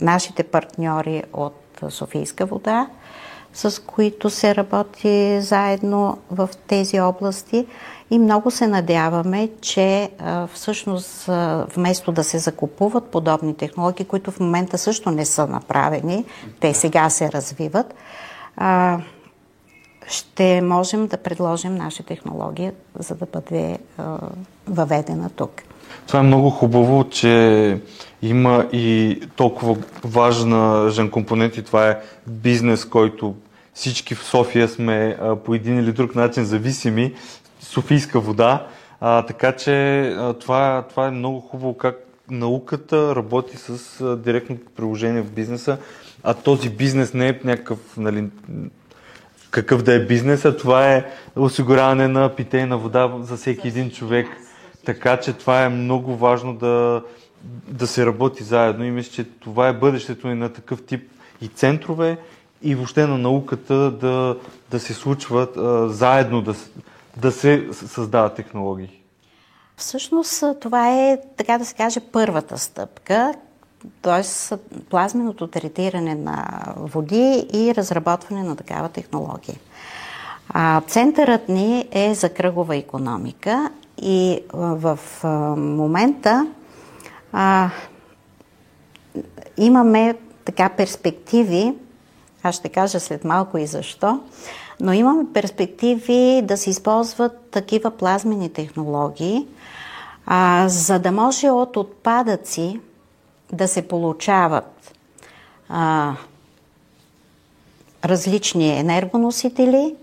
нашите 0.00 0.42
партньори 0.42 1.22
от 1.32 1.54
Софийска 1.88 2.46
вода, 2.46 2.86
с 3.54 3.82
които 3.82 4.30
се 4.30 4.54
работи 4.54 5.40
заедно 5.40 6.18
в 6.30 6.48
тези 6.66 7.00
области 7.00 7.66
и 8.10 8.18
много 8.18 8.50
се 8.50 8.66
надяваме, 8.66 9.48
че 9.60 10.10
всъщност 10.54 11.24
вместо 11.74 12.12
да 12.12 12.24
се 12.24 12.38
закупуват 12.38 13.04
подобни 13.04 13.54
технологии, 13.54 14.06
които 14.06 14.30
в 14.30 14.40
момента 14.40 14.78
също 14.78 15.10
не 15.10 15.24
са 15.24 15.46
направени, 15.46 16.24
те 16.60 16.74
сега 16.74 17.10
се 17.10 17.32
развиват, 17.32 17.94
ще 20.06 20.60
можем 20.62 21.06
да 21.06 21.16
предложим 21.16 21.74
наша 21.74 22.02
технология, 22.02 22.72
за 22.98 23.14
да 23.14 23.26
бъде 23.26 23.78
въведена 24.68 25.30
тук. 25.36 25.62
Това 26.06 26.20
е 26.20 26.22
много 26.22 26.50
хубаво, 26.50 27.04
че 27.10 27.80
има 28.22 28.68
и 28.72 29.18
толкова 29.36 29.76
важен 30.04 31.10
компонент 31.10 31.56
и 31.56 31.62
това 31.62 31.88
е 31.88 31.98
бизнес, 32.26 32.84
който 32.84 33.34
всички 33.74 34.14
в 34.14 34.24
София 34.24 34.68
сме 34.68 35.18
по 35.44 35.54
един 35.54 35.78
или 35.78 35.92
друг 35.92 36.14
начин 36.14 36.44
зависими. 36.44 37.14
Софийска 37.70 38.20
вода. 38.20 38.66
А, 39.00 39.22
така 39.26 39.52
че 39.52 40.00
а, 40.08 40.32
това, 40.32 40.84
това 40.90 41.06
е 41.06 41.10
много 41.10 41.40
хубаво 41.40 41.76
как 41.76 41.96
науката 42.30 43.16
работи 43.16 43.56
с 43.56 44.00
а, 44.00 44.16
директно 44.16 44.56
приложение 44.76 45.22
в 45.22 45.32
бизнеса, 45.32 45.78
а 46.22 46.34
този 46.34 46.70
бизнес 46.70 47.14
не 47.14 47.28
е 47.28 47.40
някакъв, 47.44 47.78
нали, 47.96 48.28
какъв 49.50 49.82
да 49.82 49.94
е 49.94 50.06
бизнес, 50.06 50.44
а 50.44 50.56
това 50.56 50.92
е 50.92 51.06
осигуряване 51.36 52.08
на 52.08 52.28
питейна 52.28 52.78
вода 52.78 53.12
за 53.20 53.36
всеки 53.36 53.68
един 53.68 53.90
човек. 53.90 54.26
Така 54.84 55.16
че 55.16 55.32
това 55.32 55.64
е 55.64 55.68
много 55.68 56.16
важно 56.16 56.54
да, 56.54 57.02
да 57.68 57.86
се 57.86 58.06
работи 58.06 58.44
заедно 58.44 58.84
и 58.84 58.90
мисля, 58.90 59.12
че 59.12 59.24
това 59.24 59.68
е 59.68 59.72
бъдещето 59.72 60.28
и 60.28 60.34
на 60.34 60.48
такъв 60.48 60.82
тип 60.82 61.10
и 61.40 61.48
центрове, 61.48 62.18
и 62.62 62.74
въобще 62.74 63.06
на 63.06 63.18
науката 63.18 63.74
да, 63.90 64.36
да 64.70 64.80
се 64.80 64.94
случват 64.94 65.56
а, 65.56 65.88
заедно, 65.88 66.42
да, 66.42 66.54
да 67.16 67.32
се 67.32 67.68
създават 67.72 68.34
технологии. 68.34 69.02
Всъщност 69.76 70.44
това 70.60 70.88
е, 70.88 71.18
така 71.36 71.58
да 71.58 71.64
се 71.64 71.74
каже, 71.74 72.00
първата 72.00 72.58
стъпка, 72.58 73.34
т.е. 74.02 74.56
плазменото 74.90 75.46
третиране 75.46 76.14
на 76.14 76.62
води 76.76 77.46
и 77.52 77.74
разработване 77.74 78.42
на 78.42 78.56
такава 78.56 78.88
технология. 78.88 79.56
А, 80.48 80.80
центърът 80.80 81.48
ни 81.48 81.88
е 81.92 82.14
за 82.14 82.28
кръгова 82.28 82.76
економика 82.76 83.70
и 84.02 84.40
в 84.52 84.98
момента 85.56 86.46
а, 87.32 87.70
имаме 89.56 90.16
така 90.44 90.68
перспективи, 90.68 91.74
аз 92.42 92.54
ще 92.54 92.68
кажа 92.68 93.00
след 93.00 93.24
малко 93.24 93.58
и 93.58 93.66
защо, 93.66 94.20
но 94.80 94.92
имаме 94.92 95.24
перспективи 95.34 96.42
да 96.44 96.56
се 96.56 96.70
използват 96.70 97.48
такива 97.50 97.90
плазмени 97.90 98.52
технологии, 98.52 99.46
а, 100.26 100.68
за 100.68 100.98
да 100.98 101.12
може 101.12 101.50
от 101.50 101.76
отпадъци 101.76 102.80
да 103.52 103.68
се 103.68 103.88
получават 103.88 104.94
а, 105.68 106.12
различни 108.04 108.78
енергоносители 108.78 109.94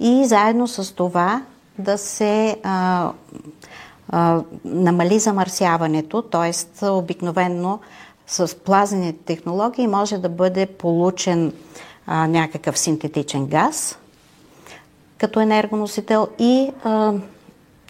и 0.00 0.24
заедно 0.24 0.68
с 0.68 0.94
това 0.94 1.42
да 1.78 1.98
се 1.98 2.56
а, 2.62 3.10
а, 4.08 4.42
намали 4.64 5.18
замърсяването, 5.18 6.22
т.е. 6.22 6.86
обикновенно 6.86 7.80
с 8.26 8.56
плазените 8.58 9.24
технологии 9.24 9.86
може 9.86 10.18
да 10.18 10.28
бъде 10.28 10.66
получен 10.66 11.52
а, 12.12 12.26
някакъв 12.26 12.78
синтетичен 12.78 13.46
газ 13.46 13.98
като 15.18 15.40
енергоносител 15.40 16.28
и 16.38 16.72
а, 16.84 17.14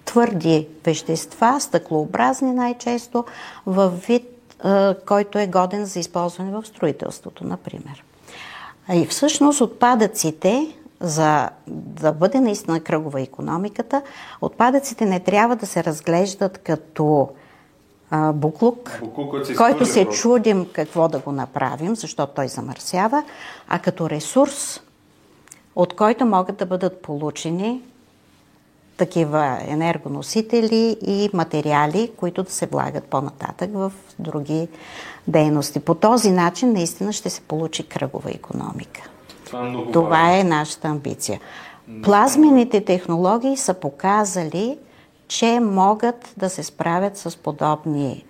твърди 0.04 0.68
вещества, 0.85 1.61
стъклообразни 1.61 2.52
най-често, 2.52 3.24
в 3.66 3.88
вид, 3.88 4.54
а, 4.62 4.94
който 5.06 5.38
е 5.38 5.46
годен 5.46 5.85
за 5.85 6.00
използване 6.00 6.50
в 6.50 6.66
строителството, 6.66 7.46
например. 7.46 8.04
И 8.92 9.06
всъщност 9.06 9.61
отпадъците 9.61 10.76
за 11.00 11.48
да 11.66 12.12
бъде 12.12 12.40
наистина 12.40 12.80
кръгова 12.80 13.20
економиката, 13.20 14.02
отпадъците 14.40 15.04
не 15.04 15.20
трябва 15.20 15.56
да 15.56 15.66
се 15.66 15.85
разглеждат 15.85 16.59
като 16.59 17.28
а, 18.11 18.33
буклук, 18.33 19.01
буклук 19.01 19.46
се 19.46 19.55
който 19.55 19.87
се 19.87 20.05
просто. 20.05 20.23
чудим 20.23 20.66
какво 20.73 21.09
да 21.09 21.18
го 21.18 21.33
направим, 21.33 21.96
защото 21.96 22.33
той 22.35 22.49
замърсява, 22.49 23.25
а 23.68 23.79
като 23.79 24.11
ресурс, 24.11 24.81
от 25.77 25.96
който 25.96 26.27
могат 26.27 26.57
да 26.57 26.66
бъдат 26.66 27.03
получени 27.03 27.83
такива 28.96 29.59
енергоносители 29.66 30.96
и 31.07 31.31
материали, 31.33 32.11
които 32.16 32.42
да 32.42 32.51
се 32.51 32.66
влагат 32.66 33.05
по-нататък 33.05 33.70
в 33.75 33.92
други 34.18 34.68
дейности. 35.29 35.81
По 35.81 35.94
този 35.94 36.31
начин 36.31 36.73
наистина 36.73 37.12
ще 37.12 37.31
се 37.31 37.40
получи 37.40 37.88
кръгова 37.88 38.31
економика. 38.31 39.01
Това 39.46 39.66
е, 39.66 39.68
много 39.68 39.92
Това 39.92 40.38
е 40.38 40.44
нашата 40.44 40.88
амбиция. 40.88 41.40
Плазмените 42.03 42.85
технологии 42.85 43.57
са 43.57 43.75
показали, 43.75 44.79
че 45.30 45.60
могат 45.60 46.34
да 46.36 46.50
се 46.50 46.62
справят 46.62 47.16
с 47.16 47.36
подобни 47.36 48.24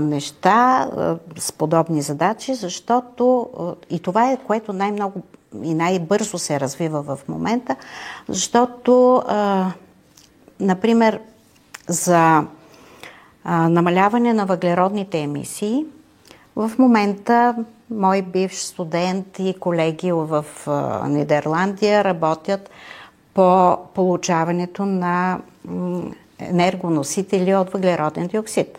неща, 0.00 0.90
с 1.38 1.52
подобни 1.52 2.02
задачи, 2.02 2.54
защото 2.54 3.48
и 3.90 3.98
това 3.98 4.30
е 4.30 4.38
което 4.46 4.72
най-много 4.72 5.22
и 5.62 5.74
най-бързо 5.74 6.38
се 6.38 6.60
развива 6.60 7.02
в 7.02 7.18
момента, 7.28 7.76
защото, 8.28 9.22
например, 10.60 11.20
за 11.88 12.44
намаляване 13.44 14.34
на 14.34 14.46
въглеродните 14.46 15.18
емисии, 15.20 15.86
в 16.56 16.70
момента 16.78 17.54
мой 17.90 18.22
бивш 18.22 18.56
студент 18.56 19.38
и 19.38 19.54
колеги 19.60 20.12
в 20.12 20.44
Нидерландия 21.08 22.04
работят 22.04 22.70
по 23.34 23.76
получаването 23.94 24.86
на 24.86 25.38
енергоносители 26.50 27.54
от 27.54 27.70
въглероден 27.70 28.26
диоксид. 28.26 28.78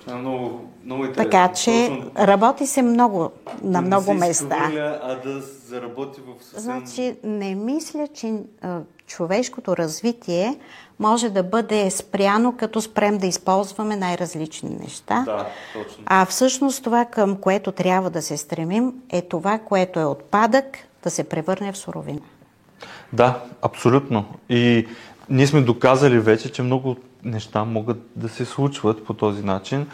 Това 0.00 0.16
е 0.16 0.20
много, 0.20 0.60
много 0.84 1.04
интересно. 1.04 1.30
Така 1.30 1.52
че 1.54 1.88
Точно... 1.88 2.26
работи 2.26 2.66
се 2.66 2.82
много, 2.82 3.30
на 3.62 3.80
да 3.80 3.86
много 3.86 4.14
не 4.14 4.20
се 4.20 4.26
места. 4.26 4.70
А 5.02 5.14
да 5.14 5.40
заработи 5.40 6.20
в 6.20 6.44
съвсем... 6.44 6.62
Значи 6.62 7.16
не 7.24 7.54
мисля, 7.54 8.08
че 8.14 8.34
а, 8.62 8.80
човешкото 9.06 9.76
развитие 9.76 10.58
може 10.98 11.30
да 11.30 11.42
бъде 11.42 11.90
спряно, 11.90 12.56
като 12.56 12.80
спрем 12.80 13.18
да 13.18 13.26
използваме 13.26 13.96
най-различни 13.96 14.70
неща. 14.80 15.22
Да, 15.26 15.46
точно. 15.72 16.04
А 16.06 16.24
всъщност 16.24 16.84
това, 16.84 17.04
към 17.04 17.36
което 17.36 17.72
трябва 17.72 18.10
да 18.10 18.22
се 18.22 18.36
стремим, 18.36 18.94
е 19.10 19.22
това, 19.22 19.58
което 19.58 20.00
е 20.00 20.04
отпадък, 20.04 20.66
да 21.02 21.10
се 21.10 21.24
превърне 21.24 21.72
в 21.72 21.78
суровина. 21.78 22.20
Да, 23.12 23.42
абсолютно. 23.62 24.24
И 24.48 24.86
ние 25.30 25.46
сме 25.46 25.60
доказали 25.60 26.18
вече, 26.18 26.52
че 26.52 26.62
много 26.62 26.96
неща 27.24 27.64
могат 27.64 28.10
да 28.16 28.28
се 28.28 28.44
случват 28.44 29.04
по 29.04 29.14
този 29.14 29.42
начин. 29.42 29.86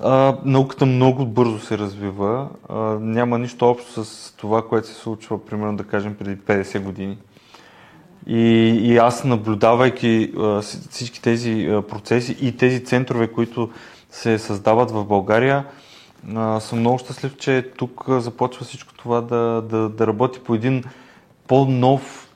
А, 0.00 0.36
науката 0.44 0.86
много 0.86 1.26
бързо 1.26 1.58
се 1.58 1.78
развива. 1.78 2.48
А, 2.68 2.74
няма 3.00 3.38
нищо 3.38 3.70
общо 3.70 4.04
с 4.04 4.32
това, 4.36 4.68
което 4.68 4.88
се 4.88 4.94
случва, 4.94 5.46
примерно 5.46 5.76
да 5.76 5.84
кажем, 5.84 6.14
преди 6.14 6.36
50 6.36 6.80
години. 6.80 7.18
И, 8.26 8.40
и 8.82 8.96
аз 8.96 9.24
наблюдавайки 9.24 10.32
а, 10.38 10.60
всички 10.90 11.22
тези 11.22 11.68
а, 11.70 11.82
процеси 11.82 12.36
и 12.40 12.56
тези 12.56 12.84
центрове, 12.84 13.26
които 13.26 13.70
се 14.10 14.38
създават 14.38 14.90
в 14.90 15.04
България, 15.04 15.64
а, 16.34 16.60
съм 16.60 16.78
много 16.78 16.98
щастлив, 16.98 17.36
че 17.36 17.70
тук 17.76 18.04
започва 18.08 18.64
всичко 18.64 18.94
това 18.94 19.20
да, 19.20 19.62
да, 19.70 19.88
да 19.88 20.06
работи 20.06 20.40
по 20.40 20.54
един 20.54 20.84
по-нов, 21.48 22.27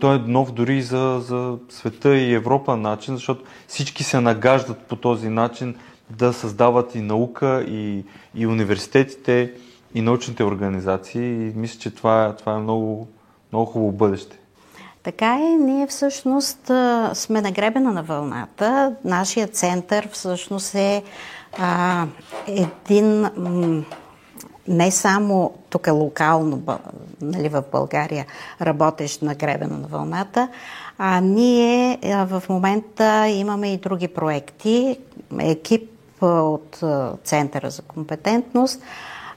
той 0.00 0.16
е 0.16 0.18
нов 0.18 0.52
дори 0.52 0.82
за, 0.82 1.20
за 1.20 1.58
света 1.68 2.16
и 2.16 2.34
Европа 2.34 2.76
начин, 2.76 3.14
защото 3.14 3.44
всички 3.68 4.04
се 4.04 4.20
нагаждат 4.20 4.78
по 4.78 4.96
този 4.96 5.28
начин 5.28 5.74
да 6.10 6.32
създават 6.32 6.94
и 6.94 7.00
наука, 7.00 7.64
и, 7.68 8.04
и 8.34 8.46
университетите, 8.46 9.52
и 9.94 10.00
научните 10.00 10.44
организации. 10.44 11.22
И 11.22 11.52
мисля, 11.56 11.80
че 11.80 11.90
това, 11.90 12.34
това 12.38 12.52
е 12.54 12.58
много, 12.58 13.08
много 13.52 13.66
хубаво 13.66 13.92
бъдеще. 13.92 14.38
Така 15.02 15.34
е, 15.34 15.56
ние 15.64 15.86
всъщност 15.86 16.70
сме 17.12 17.40
на 17.40 17.52
гребена 17.52 17.92
на 17.92 18.02
вълната. 18.02 18.94
Нашия 19.04 19.48
център 19.48 20.08
всъщност 20.12 20.74
е 20.74 21.02
а, 21.58 22.06
един 22.46 23.26
не 24.68 24.90
само 24.90 25.52
тук 25.70 25.86
е 25.86 25.90
локално 25.90 26.62
нали, 27.20 27.48
в 27.48 27.64
България 27.72 28.26
работещ 28.60 29.22
на 29.22 29.34
гребена 29.34 29.78
на 29.78 29.88
вълната, 29.88 30.48
а 30.98 31.20
ние 31.20 31.98
в 32.02 32.42
момента 32.48 33.28
имаме 33.28 33.72
и 33.72 33.76
други 33.76 34.08
проекти. 34.08 34.98
Екип 35.38 35.90
от 36.22 36.80
Центъра 37.24 37.70
за 37.70 37.82
компетентност 37.82 38.82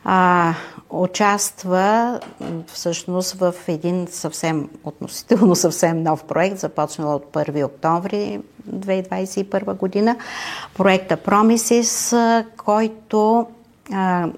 а, 0.04 0.54
участва 0.90 2.20
всъщност 2.68 3.34
в 3.34 3.56
един 3.68 4.08
съвсем, 4.12 4.70
относително 4.84 5.56
съвсем 5.56 6.04
нов 6.04 6.24
проект, 6.24 6.58
започнал 6.58 7.16
от 7.16 7.34
1 7.34 7.66
октомври 7.66 8.40
2021 8.70 9.74
година. 9.74 10.16
Проекта 10.78 11.18
Promises, 11.18 12.46
който 12.58 13.48
а, 13.94 14.30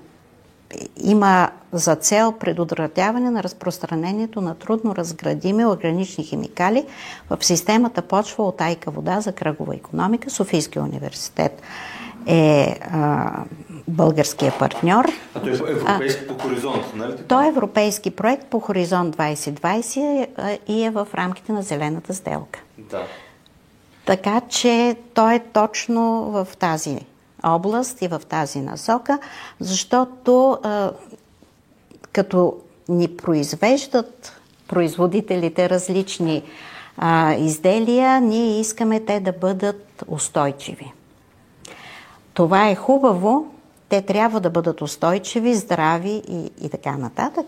има 1.03 1.49
за 1.71 1.95
цел 1.95 2.31
предотвратяване 2.31 3.31
на 3.31 3.43
разпространението 3.43 4.41
на 4.41 4.55
трудно 4.55 4.95
разградими 4.95 5.65
органични 5.65 6.23
химикали 6.23 6.85
в 7.29 7.37
системата 7.45 8.01
почва 8.01 8.43
от 8.43 8.61
айка 8.61 8.91
вода 8.91 9.21
за 9.21 9.31
кръгова 9.31 9.75
економика, 9.75 10.29
Софийския 10.29 10.83
университет 10.83 11.61
е 12.27 12.79
а, 12.91 13.31
българския 13.87 14.53
партньор. 14.59 15.05
А 15.35 15.39
той 15.39 15.51
е 15.51 15.71
европейски 15.71 16.23
а, 16.23 16.27
по 16.27 16.43
хоризонт, 16.43 16.95
нали? 16.95 17.13
Той 17.27 17.45
е 17.45 17.47
европейски 17.47 18.11
проект 18.11 18.45
по 18.45 18.59
Хоризонт 18.59 19.17
2020 19.17 20.27
а, 20.37 20.57
и 20.67 20.83
е 20.83 20.89
в 20.89 21.07
рамките 21.15 21.51
на 21.51 21.61
Зелената 21.61 22.13
сделка. 22.13 22.59
Да. 22.77 23.03
Така 24.05 24.41
че 24.49 24.95
той 25.13 25.35
е 25.35 25.39
точно 25.39 26.31
в 26.31 26.47
тази 26.59 26.99
област 27.43 28.01
и 28.01 28.07
в 28.07 28.21
тази 28.29 28.61
насока, 28.61 29.19
защото 29.59 30.57
като 32.11 32.57
ни 32.89 33.07
произвеждат 33.07 34.41
производителите 34.67 35.69
различни 35.69 36.43
а, 36.97 37.33
изделия, 37.33 38.21
ние 38.21 38.59
искаме 38.59 38.99
те 38.99 39.19
да 39.19 39.31
бъдат 39.31 40.03
устойчиви. 40.07 40.93
Това 42.33 42.69
е 42.69 42.75
хубаво, 42.75 43.45
те 43.89 44.01
трябва 44.01 44.39
да 44.39 44.49
бъдат 44.49 44.81
устойчиви, 44.81 45.55
здрави 45.55 46.23
и, 46.27 46.51
и 46.61 46.69
така 46.69 46.97
нататък. 46.97 47.45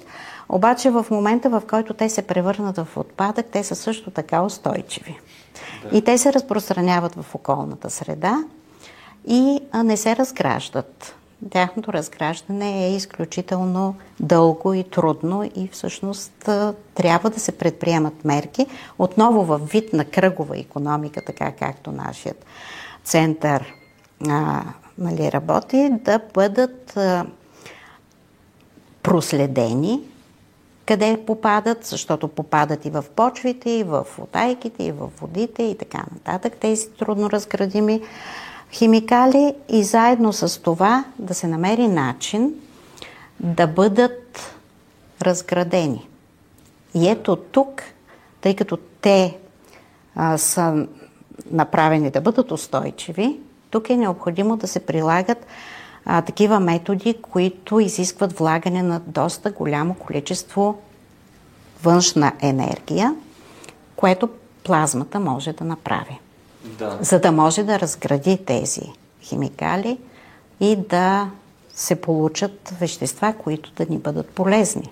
Обаче 0.50 0.90
в 0.90 1.06
момента, 1.12 1.50
в 1.50 1.64
който 1.70 1.94
те 1.94 2.10
се 2.10 2.22
превърнат 2.22 2.78
в 2.78 2.88
отпадък, 2.98 3.46
те 3.52 3.64
са 3.64 3.76
също 3.76 4.12
така 4.12 4.42
устойчиви. 4.42 5.20
Да. 5.84 5.98
И 5.98 6.02
те 6.02 6.18
се 6.18 6.34
разпространяват 6.34 7.16
в 7.16 7.36
околната 7.36 7.90
среда 7.90 8.44
и 9.28 9.60
не 9.84 9.98
се 9.98 10.16
разграждат. 10.16 11.16
Тяхното 11.50 11.94
разграждане 11.94 12.88
е 12.88 12.96
изключително 12.96 13.96
дълго 14.20 14.74
и 14.74 14.84
трудно 14.84 15.52
и 15.56 15.70
всъщност 15.72 16.50
трябва 16.96 17.30
да 17.30 17.40
се 17.40 17.52
предприемат 17.52 18.26
мерки 18.26 18.66
отново 19.00 19.44
в 19.44 19.58
вид 19.58 19.94
на 19.94 20.06
кръгова 20.06 20.58
економика, 20.58 21.22
така 21.26 21.52
както 21.52 21.92
нашият 21.92 22.46
център 23.04 23.74
а, 24.30 24.64
нали, 24.98 25.32
работи, 25.32 25.90
да 25.92 26.20
бъдат 26.34 26.98
а, 26.98 27.26
проследени 29.04 30.00
къде 30.86 31.24
попадат, 31.28 31.86
защото 31.86 32.28
попадат 32.28 32.86
и 32.86 32.90
в 32.90 33.06
почвите, 33.16 33.70
и 33.70 33.84
в 33.84 34.06
отайките, 34.22 34.84
и 34.84 34.92
в 34.92 35.10
водите 35.22 35.64
и 35.64 35.78
така 35.78 36.06
нататък. 36.12 36.58
Тези 36.60 36.90
трудно 36.90 37.30
разградими 37.30 38.02
химикали 38.74 39.56
и 39.70 39.84
заедно 39.84 40.34
с 40.34 40.62
това 40.62 41.06
да 41.20 41.34
се 41.34 41.48
намери 41.48 41.88
начин 41.88 42.54
да 43.40 43.68
бъдат 43.68 44.40
разградени. 45.22 46.08
И 46.94 47.10
ето 47.10 47.36
тук, 47.36 47.82
тъй 48.42 48.56
като 48.56 48.78
те 49.02 49.38
а, 50.16 50.38
са 50.38 50.88
направени 51.52 52.12
да 52.12 52.22
бъдат 52.22 52.52
устойчиви, 52.52 53.40
тук 53.70 53.90
е 53.90 53.98
необходимо 53.98 54.58
да 54.58 54.68
се 54.68 54.86
прилагат 54.86 55.46
а, 56.06 56.22
такива 56.22 56.60
методи, 56.60 57.16
които 57.22 57.80
изискват 57.80 58.38
влагане 58.38 58.84
на 58.84 59.00
доста 59.00 59.52
голямо 59.52 59.96
количество 59.96 60.82
външна 61.84 62.32
енергия, 62.42 63.16
което 63.96 64.30
плазмата 64.64 65.20
може 65.20 65.54
да 65.54 65.64
направи. 65.64 66.20
Да. 66.64 66.98
За 67.02 67.20
да 67.20 67.32
може 67.32 67.64
да 67.64 67.80
разгради 67.80 68.38
тези 68.46 68.82
химикали 69.22 69.98
и 70.60 70.76
да 70.90 71.30
се 71.74 72.02
получат 72.02 72.74
вещества, 72.80 73.34
които 73.44 73.72
да 73.78 73.86
ни 73.90 73.98
бъдат 73.98 74.30
полезни. 74.30 74.90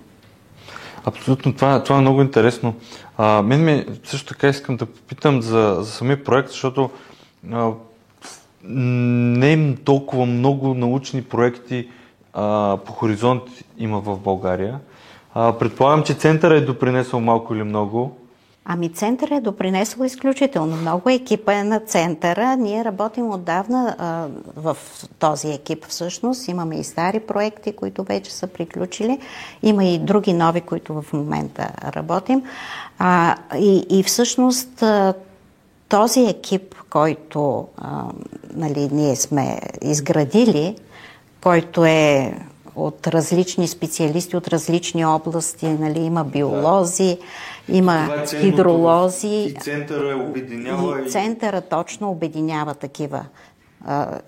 Абсолютно, 1.04 1.54
това, 1.54 1.82
това 1.82 1.96
е 1.96 2.00
много 2.00 2.22
интересно. 2.22 2.74
А, 3.18 3.42
мен 3.42 3.64
ми 3.64 3.86
също 4.04 4.28
така 4.28 4.48
искам 4.48 4.76
да 4.76 4.86
попитам 4.86 5.42
за, 5.42 5.76
за 5.80 5.90
самия 5.90 6.24
проект, 6.24 6.50
защото 6.50 6.90
а, 7.52 7.70
не 8.64 9.52
е 9.52 9.74
толкова 9.74 10.26
много 10.26 10.74
научни 10.74 11.22
проекти 11.22 11.88
а, 12.32 12.76
по 12.86 12.92
хоризонт 12.92 13.42
има 13.78 14.00
в 14.00 14.18
България. 14.18 14.78
А, 15.34 15.58
предполагам, 15.58 16.02
че 16.02 16.14
центъра 16.14 16.56
е 16.56 16.60
допринесъл 16.60 17.20
малко 17.20 17.54
или 17.54 17.62
много. 17.62 18.16
Ами 18.64 18.88
центъра 18.88 19.36
е 19.36 19.40
допринесъл 19.40 20.04
изключително 20.04 20.76
много. 20.76 21.10
Екипа 21.10 21.52
е 21.54 21.64
на 21.64 21.80
центъра. 21.80 22.56
Ние 22.56 22.84
работим 22.84 23.30
отдавна 23.30 23.96
а, 23.98 24.26
в 24.56 24.76
този 25.18 25.48
екип 25.48 25.86
всъщност. 25.86 26.48
Имаме 26.48 26.76
и 26.76 26.84
стари 26.84 27.20
проекти, 27.20 27.72
които 27.72 28.04
вече 28.04 28.32
са 28.32 28.46
приключили. 28.46 29.18
Има 29.62 29.84
и 29.84 29.98
други 29.98 30.32
нови, 30.32 30.60
които 30.60 31.02
в 31.02 31.12
момента 31.12 31.70
работим. 31.96 32.42
А, 32.98 33.36
и, 33.58 33.86
и 33.90 34.02
всъщност 34.02 34.84
този 35.88 36.20
екип, 36.20 36.74
който 36.90 37.68
а, 37.78 38.04
нали, 38.54 38.88
ние 38.92 39.16
сме 39.16 39.60
изградили, 39.82 40.76
който 41.40 41.84
е 41.84 42.34
от 42.76 43.06
различни 43.06 43.68
специалисти, 43.68 44.36
от 44.36 44.48
различни 44.48 45.04
области, 45.04 45.66
нали, 45.66 45.98
има 45.98 46.24
биолози, 46.24 47.18
да. 47.20 47.26
Има 47.68 48.08
е 48.32 48.40
хидролози. 48.40 49.28
И 49.28 49.54
центъра 49.60 50.16
обединява. 50.16 51.02
И 51.06 51.10
центъра 51.10 51.60
точно 51.60 52.10
обединява 52.10 52.74
такива 52.74 53.24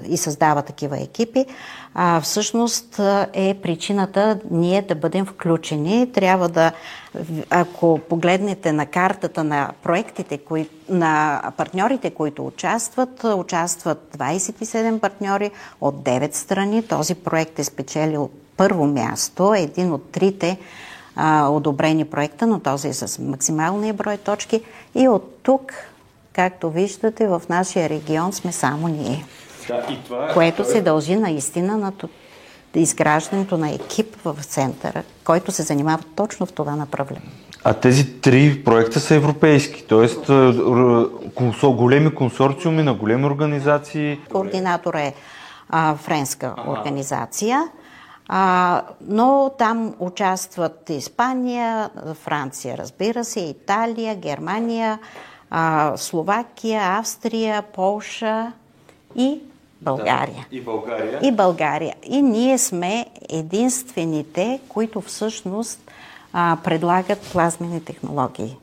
и 0.08 0.16
създава 0.16 0.62
такива 0.62 1.02
екипи, 1.02 1.46
а, 1.94 2.20
всъщност 2.20 3.00
е 3.32 3.58
причината 3.62 4.38
ние 4.50 4.82
да 4.82 4.94
бъдем 4.94 5.26
включени. 5.26 6.12
Трябва 6.12 6.48
да, 6.48 6.72
ако 7.50 8.00
погледнете 8.08 8.72
на 8.72 8.86
картата 8.86 9.44
на 9.44 9.70
проектите, 9.82 10.38
кои, 10.38 10.68
на 10.88 11.42
партньорите, 11.56 12.10
които 12.10 12.46
участват, 12.46 13.24
участват 13.24 14.16
27 14.18 15.00
партньори 15.00 15.50
от 15.80 15.94
9 15.94 16.34
страни. 16.34 16.82
Този 16.82 17.14
проект 17.14 17.58
е 17.58 17.64
спечелил 17.64 18.30
първо 18.56 18.86
място, 18.86 19.54
един 19.54 19.92
от 19.92 20.10
трите 20.12 20.58
а, 21.16 21.48
одобрени 21.48 22.04
проекта, 22.04 22.46
но 22.46 22.60
този 22.60 22.88
е 22.88 22.92
с 22.92 23.22
максималния 23.22 23.94
брой 23.94 24.16
точки. 24.16 24.62
И 24.94 25.08
от 25.08 25.38
тук, 25.42 25.72
както 26.32 26.70
виждате, 26.70 27.26
в 27.28 27.42
нашия 27.48 27.88
регион 27.88 28.32
сме 28.32 28.52
само 28.52 28.88
ние. 28.88 29.24
Да, 29.68 29.86
и 29.90 29.98
това, 30.04 30.30
е- 30.30 30.34
което 30.34 30.64
се 30.64 30.80
дължи 30.80 31.16
наистина 31.16 31.76
на 31.76 31.92
изграждането 32.74 33.56
на 33.56 33.70
екип 33.70 34.16
в 34.24 34.36
центъра, 34.44 35.02
който 35.24 35.52
се 35.52 35.62
занимава 35.62 36.02
точно 36.16 36.46
в 36.46 36.52
това 36.52 36.76
направление. 36.76 37.30
А 37.64 37.74
тези 37.74 38.20
три 38.20 38.64
проекта 38.64 39.00
са 39.00 39.14
европейски, 39.14 39.84
т.е. 39.86 40.08
големи 41.66 42.14
консорциуми 42.14 42.82
на 42.82 42.94
големи 42.94 43.24
организации. 43.24 44.18
Координатор 44.32 44.94
е 44.94 45.14
а, 45.68 45.94
френска 45.96 46.54
ага. 46.56 46.70
организация, 46.70 47.68
а, 48.28 48.82
но 49.00 49.52
там 49.58 49.94
участват 49.98 50.90
Испания, 50.90 51.90
Франция, 52.14 52.78
разбира 52.78 53.24
се, 53.24 53.40
Италия, 53.40 54.16
Германия, 54.16 54.98
а, 55.50 55.92
Словакия, 55.96 56.82
Австрия, 56.84 57.62
Полша 57.62 58.52
и 59.16 59.40
България. 59.80 60.46
Да, 60.50 60.56
и 60.56 60.60
България. 60.60 61.20
И 61.22 61.32
България. 61.32 61.94
И 62.02 62.22
ние 62.22 62.58
сме 62.58 63.06
единствените, 63.28 64.60
които 64.68 65.00
всъщност 65.00 65.90
а, 66.32 66.58
предлагат 66.64 67.20
плазмени 67.32 67.84
технологии. 67.84 68.56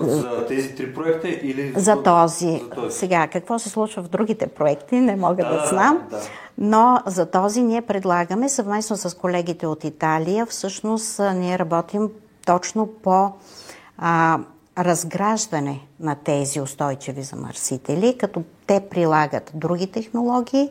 За 0.00 0.46
тези 0.46 0.74
три 0.74 0.94
проекта 0.94 1.28
или 1.28 1.72
за 1.76 2.02
този. 2.02 2.46
за 2.46 2.70
този? 2.70 2.94
Сега, 2.98 3.26
какво 3.26 3.58
се 3.58 3.68
случва 3.68 4.02
в 4.02 4.08
другите 4.08 4.46
проекти, 4.46 4.94
не 4.94 5.16
мога 5.16 5.44
да, 5.44 5.50
да 5.50 5.66
знам. 5.66 6.02
Да. 6.10 6.20
Но 6.58 7.00
за 7.06 7.26
този 7.26 7.62
ние 7.62 7.82
предлагаме 7.82 8.48
съвместно 8.48 8.96
с 8.96 9.16
колегите 9.16 9.66
от 9.66 9.84
Италия. 9.84 10.46
Всъщност 10.46 11.20
ние 11.34 11.58
работим 11.58 12.10
точно 12.46 12.86
по 12.86 13.32
а, 13.98 14.38
разграждане 14.78 15.80
на 16.00 16.14
тези 16.14 16.60
устойчиви 16.60 17.22
замърсители, 17.22 18.18
като 18.18 18.42
те 18.66 18.80
прилагат 18.90 19.50
други 19.54 19.86
технологии. 19.86 20.70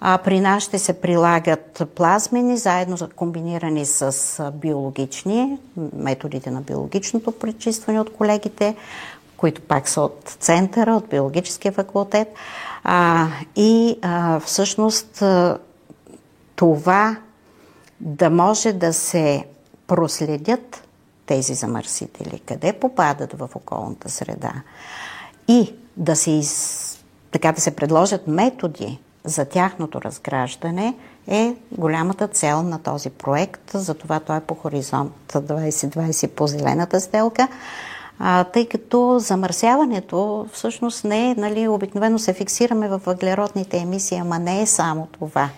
А, 0.00 0.18
при 0.18 0.40
нас 0.40 0.62
ще 0.62 0.78
се 0.78 1.00
прилагат 1.00 1.82
плазмени, 1.94 2.56
заедно 2.56 2.96
комбинирани 3.16 3.86
с 3.86 4.52
биологични, 4.54 5.58
методите 5.96 6.50
на 6.50 6.60
биологичното 6.60 7.32
пречистване 7.32 8.00
от 8.00 8.12
колегите, 8.12 8.76
които 9.36 9.60
пак 9.60 9.88
са 9.88 10.00
от 10.00 10.36
центъра, 10.40 10.96
от 10.96 11.08
биологическия 11.08 11.72
факултет. 11.72 12.28
А, 12.84 13.26
и 13.56 13.98
а, 14.02 14.40
всъщност 14.40 15.22
това 16.56 17.16
да 18.00 18.30
може 18.30 18.72
да 18.72 18.92
се 18.92 19.44
проследят 19.86 20.88
тези 21.26 21.54
замърсители, 21.54 22.40
къде 22.46 22.72
попадат 22.72 23.32
в 23.32 23.48
околната 23.54 24.08
среда 24.08 24.52
и 25.48 25.74
да 25.96 26.16
се, 26.16 26.30
из, 26.30 27.04
така 27.30 27.52
да 27.52 27.60
се 27.60 27.76
предложат 27.76 28.26
методи 28.26 28.98
за 29.28 29.44
тяхното 29.44 30.02
разграждане 30.02 30.94
е 31.28 31.54
голямата 31.72 32.28
цел 32.28 32.62
на 32.62 32.78
този 32.78 33.10
проект. 33.10 33.70
Затова 33.74 34.20
той 34.20 34.36
е 34.36 34.40
по 34.40 34.54
хоризонт 34.54 35.12
2020 35.32 36.28
по 36.28 36.46
зелената 36.46 37.00
сделка. 37.00 37.48
А, 38.18 38.44
тъй 38.44 38.68
като 38.68 39.18
замърсяването 39.18 40.46
всъщност 40.52 41.04
не 41.04 41.30
е, 41.30 41.34
нали, 41.34 41.68
обикновено 41.68 42.18
се 42.18 42.32
фиксираме 42.32 42.88
в 42.88 43.00
въглеродните 43.06 43.78
емисии, 43.78 44.18
ама 44.18 44.38
не 44.38 44.62
е 44.62 44.66
само 44.66 45.08
това. 45.18 45.48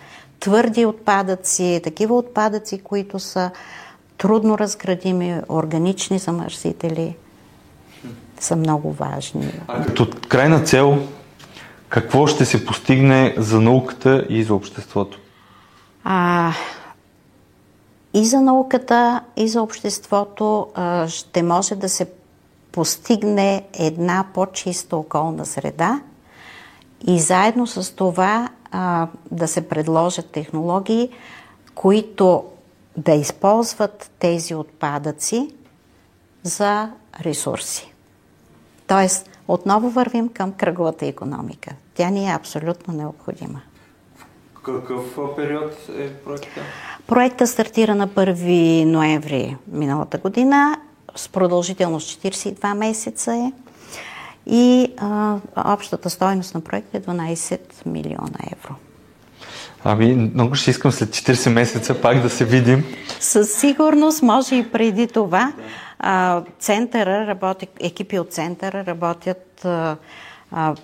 Твърди 0.41 0.87
отпадъци, 0.87 1.81
такива 1.85 2.17
отпадъци, 2.17 2.79
които 2.79 3.19
са 3.19 3.51
трудно 4.19 4.59
разградими 4.59 5.41
органични 5.49 6.19
замърсители 6.19 7.17
са 8.41 8.57
много 8.57 8.93
важни. 8.93 9.53
Като 9.87 10.09
крайна 10.29 10.63
цел, 10.63 10.99
какво 11.91 12.27
ще 12.27 12.45
се 12.45 12.67
постигне 12.67 13.35
за 13.39 13.61
науката 13.61 14.27
и 14.29 14.43
за 14.43 14.55
обществото? 14.55 15.19
А, 16.05 16.53
и 18.15 18.27
за 18.27 18.41
науката, 18.41 19.21
и 19.37 19.49
за 19.49 19.63
обществото 19.63 20.69
а, 20.75 21.09
ще 21.09 21.43
може 21.43 21.75
да 21.75 21.89
се 21.89 22.11
постигне 22.73 23.65
една 23.73 24.25
по-чиста 24.35 24.97
околна 24.97 25.47
среда 25.47 26.01
и 27.07 27.21
заедно 27.21 27.67
с 27.67 27.97
това 27.97 28.49
а, 28.71 29.09
да 29.31 29.49
се 29.49 29.69
предложат 29.69 30.31
технологии, 30.31 31.11
които 31.75 32.45
да 32.97 33.13
използват 33.13 34.11
тези 34.19 34.55
отпадъци 34.55 35.55
за 36.43 36.91
ресурси. 37.21 37.93
Тоест, 38.87 39.30
отново 39.53 39.91
вървим 39.91 40.29
към 40.29 40.53
кръговата 40.53 41.07
економика. 41.07 41.71
Тя 41.95 42.11
ни 42.11 42.31
е 42.31 42.35
абсолютно 42.35 42.95
необходима. 42.95 43.61
Какъв 44.63 45.37
период 45.37 45.73
е 45.99 46.15
проекта? 46.15 46.61
Проекта 47.07 47.47
стартира 47.47 47.95
на 47.95 48.09
1 48.09 48.85
ноември 48.85 49.57
миналата 49.69 50.19
година 50.19 50.79
с 51.17 51.29
продължителност 51.29 52.23
42 52.23 52.75
месеца 52.75 53.35
е 53.35 53.53
и 54.47 54.93
а, 54.99 55.37
общата 55.57 56.11
стоеност 56.11 56.55
на 56.55 56.61
проекта 56.61 56.97
е 56.97 57.01
12 57.01 57.87
милиона 57.87 58.39
евро. 58.53 58.75
Ами, 59.85 60.31
много 60.35 60.55
ще 60.55 60.71
искам 60.71 60.93
след 60.93 61.09
40 61.09 61.53
месеца 61.53 62.01
пак 62.01 62.23
да 62.23 62.31
се 62.31 62.45
видим. 62.45 62.85
Със 63.21 63.53
сигурност, 63.53 64.23
може 64.23 64.55
и 64.55 64.71
преди 64.71 65.07
това. 65.07 65.53
А, 65.99 66.43
центъра 66.59 67.27
работи, 67.27 67.69
екипи 67.81 68.19
от 68.19 68.33
центъра 68.33 68.87
работят 68.87 69.65
а, 69.65 69.97
а, 70.53 70.75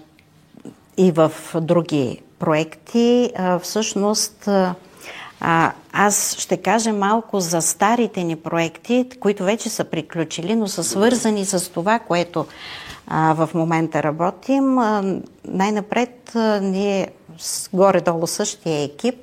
и 0.97 1.13
в 1.13 1.33
други 1.55 2.21
проекти. 2.39 3.33
А, 3.37 3.59
всъщност, 3.59 4.49
а, 5.41 5.73
аз 5.93 6.37
ще 6.39 6.57
кажа 6.57 6.93
малко 6.93 7.41
за 7.41 7.63
старите 7.63 8.25
ни 8.25 8.37
проекти, 8.37 9.09
които 9.21 9.45
вече 9.45 9.69
са 9.69 9.85
приключили, 9.85 10.57
но 10.57 10.69
са 10.69 10.85
свързани 10.85 11.45
с 11.45 11.73
това, 11.73 11.99
което 11.99 12.47
а, 13.07 13.33
в 13.33 13.51
момента 13.55 14.03
работим. 14.03 14.79
А, 14.79 15.21
най-напред 15.45 16.33
а, 16.35 16.61
ние 16.61 17.09
с 17.39 17.69
горе-долу 17.73 18.27
същия 18.27 18.83
екип 18.83 19.15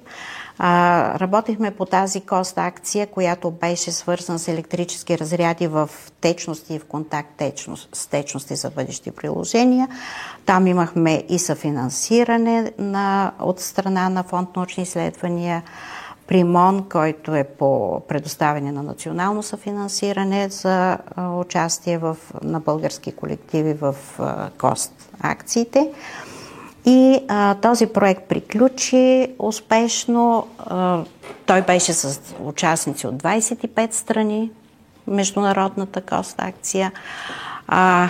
а, 0.59 1.19
работихме 1.19 1.71
по 1.71 1.85
тази 1.85 2.21
кост 2.21 2.57
акция, 2.57 3.07
която 3.07 3.51
беше 3.51 3.91
свързана 3.91 4.39
с 4.39 4.47
електрически 4.47 5.17
разряди 5.17 5.67
в 5.67 5.89
течности 6.21 6.73
и 6.73 6.79
в 6.79 6.85
контакт 6.85 7.29
течност, 7.37 7.89
с 7.93 8.07
течности 8.07 8.55
за 8.55 8.69
бъдещи 8.69 9.11
приложения. 9.11 9.87
Там 10.45 10.67
имахме 10.67 11.23
и 11.29 11.39
съфинансиране 11.39 12.71
на, 12.77 13.31
от 13.39 13.59
страна 13.59 14.09
на 14.09 14.23
фонд 14.23 14.55
научни 14.55 14.83
изследвания, 14.83 15.63
Примон, 16.27 16.85
който 16.89 17.35
е 17.35 17.43
по 17.43 18.01
предоставяне 18.07 18.71
на 18.71 18.83
национално 18.83 19.43
съфинансиране 19.43 20.49
за 20.49 20.97
участие 21.17 21.97
в, 21.97 22.17
на 22.43 22.59
български 22.59 23.11
колективи 23.11 23.73
в 23.73 23.95
КОСТ 24.57 24.91
акциите. 25.21 25.91
И 26.85 27.19
а, 27.27 27.55
този 27.55 27.87
проект 27.87 28.29
приключи 28.29 29.27
успешно. 29.39 30.47
А, 30.59 31.03
той 31.45 31.61
беше 31.61 31.93
с 31.93 32.21
участници 32.43 33.07
от 33.07 33.15
25 33.15 33.93
страни, 33.93 34.51
международната 35.07 36.01
кост 36.01 36.35
акция. 36.37 36.91
А, 37.67 38.09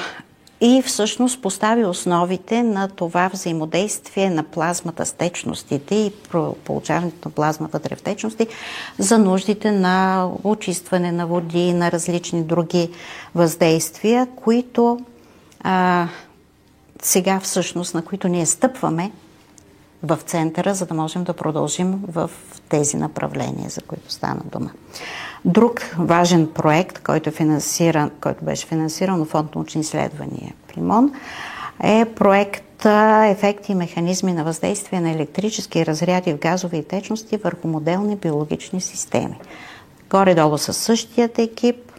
и 0.65 0.81
всъщност 0.85 1.41
постави 1.41 1.85
основите 1.85 2.63
на 2.63 2.87
това 2.87 3.29
взаимодействие 3.33 4.29
на 4.29 4.43
плазмата 4.43 5.05
с 5.05 5.13
течностите 5.13 5.95
и 5.95 6.11
получаването 6.65 7.29
на 7.29 7.35
плазма 7.35 7.69
вътре 7.73 7.95
в 7.95 8.01
течности 8.01 8.47
за 8.99 9.17
нуждите 9.17 9.71
на 9.71 10.27
очистване 10.43 11.11
на 11.11 11.27
води, 11.27 11.73
на 11.73 11.91
различни 11.91 12.43
други 12.43 12.89
въздействия, 13.35 14.27
които 14.35 14.99
а, 15.59 16.07
сега 17.03 17.39
всъщност, 17.39 17.93
на 17.93 18.01
които 18.01 18.27
ние 18.27 18.45
стъпваме 18.45 19.11
в 20.03 20.19
центъра, 20.25 20.73
за 20.73 20.85
да 20.85 20.93
можем 20.93 21.23
да 21.23 21.33
продължим 21.33 22.03
в 22.07 22.31
тези 22.69 22.97
направления, 22.97 23.69
за 23.69 23.81
които 23.81 24.11
стана 24.11 24.41
дума. 24.45 24.71
Друг 25.45 25.81
важен 25.99 26.49
проект, 26.53 26.99
който, 26.99 27.29
е 27.29 27.33
финансиран, 27.33 28.11
който 28.21 28.45
беше 28.45 28.67
финансиран 28.67 29.21
от 29.21 29.29
Фонд 29.29 29.55
научни 29.55 29.81
изследвания 29.81 30.53
Плимон, 30.73 31.13
е 31.83 32.05
проект 32.05 32.85
ефекти 33.25 33.71
и 33.71 33.75
механизми 33.75 34.33
на 34.33 34.43
въздействие 34.43 35.01
на 35.01 35.11
електрически 35.11 35.85
разряди 35.85 36.33
в 36.33 36.39
газови 36.39 36.77
и 36.77 36.83
течности 36.83 37.37
върху 37.37 37.67
моделни 37.67 38.15
биологични 38.15 38.81
системи. 38.81 39.39
Горе-долу 40.09 40.57
със 40.57 40.77
същият 40.77 41.39
екип 41.39 41.92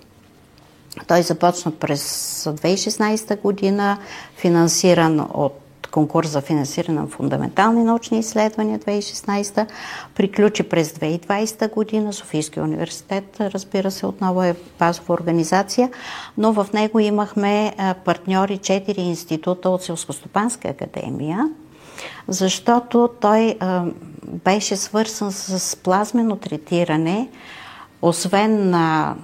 той 1.07 1.23
започна 1.23 1.73
през 1.73 2.45
2016 2.45 3.41
година, 3.41 3.99
финансиран 4.37 5.27
от 5.35 5.61
конкурс 5.91 6.29
за 6.29 6.41
финансиране 6.41 7.01
на 7.01 7.07
фундаментални 7.07 7.85
научни 7.85 8.19
изследвания 8.19 8.79
2016, 8.79 9.67
приключи 10.15 10.63
през 10.63 10.93
2020 10.93 11.73
година. 11.73 12.13
Софийския 12.13 12.63
университет, 12.63 13.37
разбира 13.41 13.91
се, 13.91 14.07
отново 14.07 14.43
е 14.43 14.57
базова 14.79 15.15
организация, 15.15 15.91
но 16.39 16.53
в 16.53 16.67
него 16.75 17.01
имахме 17.01 17.75
партньори 18.05 18.59
4 18.59 18.99
института 18.99 19.71
от 19.71 19.83
Селскостопанска 19.83 20.69
академия, 20.69 21.51
защото 22.29 23.11
той 23.21 23.59
беше 24.27 24.77
свързан 24.77 25.33
с 25.33 25.77
плазмено 25.77 26.37
третиране, 26.37 27.29
освен 28.03 28.71
на 28.71 29.15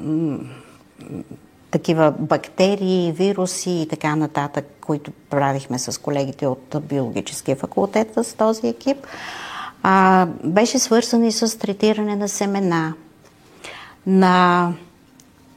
такива 1.70 2.14
бактерии, 2.18 3.12
вируси 3.12 3.70
и 3.70 3.88
така 3.88 4.16
нататък, 4.16 4.66
които 4.80 5.10
правихме 5.30 5.78
с 5.78 6.00
колегите 6.00 6.46
от 6.46 6.76
биологическия 6.82 7.56
факултет 7.56 8.14
с 8.14 8.36
този 8.36 8.68
екип, 8.68 9.06
а, 9.82 10.26
беше 10.44 10.78
свързан 10.78 11.24
и 11.24 11.32
с 11.32 11.58
третиране 11.58 12.16
на 12.16 12.28
семена, 12.28 12.94
на 14.06 14.72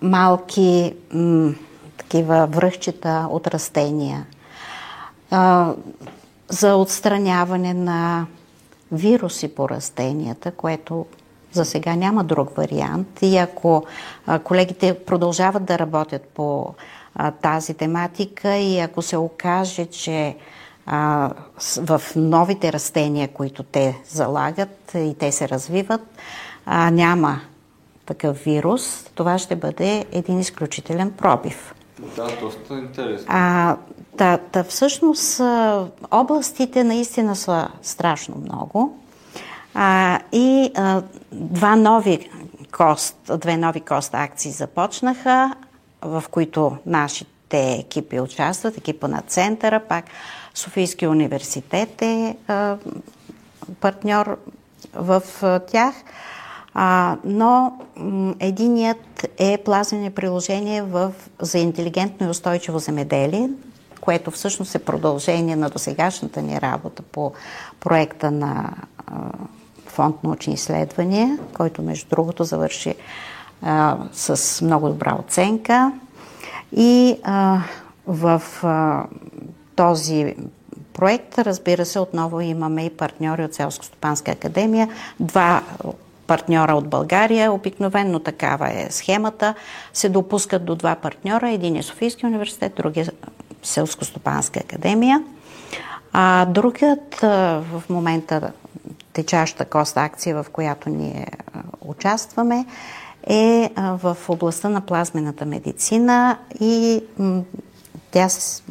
малки 0.01 0.93
м, 1.13 1.53
такива 1.97 2.47
връхчета 2.47 3.27
от 3.29 3.47
растения, 3.47 4.25
а, 5.31 5.73
за 6.49 6.75
отстраняване 6.75 7.73
на 7.73 8.25
вируси 8.91 9.55
по 9.55 9.69
растенията, 9.69 10.51
което 10.51 11.05
за 11.53 11.65
сега 11.65 11.95
няма 11.95 12.23
друг 12.23 12.55
вариант. 12.55 13.07
И 13.21 13.37
ако 13.37 13.83
колегите 14.43 14.99
продължават 15.05 15.65
да 15.65 15.79
работят 15.79 16.23
по 16.23 16.73
тази 17.41 17.73
тематика 17.73 18.55
и 18.55 18.79
ако 18.79 19.01
се 19.01 19.17
окаже, 19.17 19.85
че 19.85 20.35
а, 20.85 21.31
в 21.77 22.01
новите 22.15 22.73
растения, 22.73 23.27
които 23.27 23.63
те 23.63 24.01
залагат 24.09 24.91
и 24.95 25.15
те 25.19 25.31
се 25.31 25.49
развиват, 25.49 26.01
а, 26.65 26.91
няма 26.91 27.41
такъв 28.05 28.37
вирус, 28.43 29.03
това 29.15 29.37
ще 29.37 29.55
бъде 29.55 30.05
един 30.11 30.39
изключителен 30.39 31.11
пробив. 31.11 31.75
Да, 32.15 32.27
доста 32.41 32.73
интересно. 32.73 33.27
А, 33.29 33.77
та, 34.17 34.37
та 34.37 34.63
всъщност 34.63 35.41
областите 36.11 36.83
наистина 36.83 37.35
са 37.35 37.67
страшно 37.81 38.35
много. 38.41 38.97
А, 39.73 40.19
и 40.31 40.71
а, 40.75 41.01
два 41.31 41.75
нови 41.75 42.29
кост, 42.71 43.15
две 43.37 43.57
нови 43.57 43.81
кост 43.81 44.13
акции 44.13 44.51
започнаха, 44.51 45.55
в 46.01 46.23
които 46.31 46.77
нашите 46.85 47.73
екипи 47.73 48.19
участват, 48.19 48.77
екипа 48.77 49.07
на 49.07 49.21
центъра, 49.21 49.79
пак 49.79 50.05
Софийския 50.53 51.09
университет 51.09 52.01
е 52.01 52.37
а, 52.47 52.77
партньор 53.79 54.37
в 54.93 55.23
а, 55.41 55.59
тях. 55.59 55.95
А, 56.73 57.17
но 57.23 57.79
м, 57.95 58.35
единият 58.39 59.27
е 59.37 59.57
плазмени 59.65 60.11
приложение 60.11 60.81
в, 60.81 61.13
за 61.41 61.57
интелигентно 61.57 62.27
и 62.27 62.29
устойчиво 62.29 62.79
земеделие, 62.79 63.49
което 64.01 64.31
всъщност 64.31 64.75
е 64.75 64.85
продължение 64.85 65.55
на 65.55 65.69
досегашната 65.69 66.41
ни 66.41 66.61
работа 66.61 67.03
по 67.03 67.33
проекта 67.79 68.31
на 68.31 68.73
а, 69.07 69.13
фонд 69.93 70.23
научни 70.23 70.53
изследвания, 70.53 71.39
който 71.53 71.81
между 71.81 72.09
другото 72.09 72.43
завърши 72.43 72.95
а, 73.61 73.97
с 74.13 74.61
много 74.65 74.89
добра 74.89 75.15
оценка. 75.19 75.91
И 76.71 77.17
а, 77.23 77.59
в 78.07 78.41
а, 78.63 79.03
този 79.75 80.35
проект, 80.93 81.39
разбира 81.39 81.85
се, 81.85 81.99
отново 81.99 82.41
имаме 82.41 82.85
и 82.85 82.89
партньори 82.89 83.43
от 83.43 83.53
Селско-стопанска 83.53 84.31
академия, 84.31 84.89
два 85.19 85.61
партньора 86.27 86.73
от 86.75 86.87
България. 86.87 87.53
Обикновенно 87.53 88.19
такава 88.19 88.69
е 88.69 88.87
схемата. 88.89 89.53
Се 89.93 90.09
допускат 90.09 90.65
до 90.65 90.75
два 90.75 90.95
партньора. 90.95 91.49
Един 91.49 91.75
е 91.75 91.83
Софийски 91.83 92.25
университет, 92.25 92.73
другия 92.77 93.07
Селско-стопанска 93.63 94.63
академия. 94.63 95.23
А 96.13 96.45
другият 96.45 97.15
в 97.21 97.83
момента 97.89 98.51
течаща 99.13 99.65
кост 99.65 99.97
акция, 99.97 100.43
в 100.43 100.49
която 100.49 100.89
ние 100.89 101.27
участваме, 101.81 102.65
е 103.27 103.69
в 103.77 104.17
областта 104.27 104.69
на 104.69 104.81
плазмената 104.81 105.45
медицина 105.45 106.37
и 106.59 107.03
тя 108.11 108.27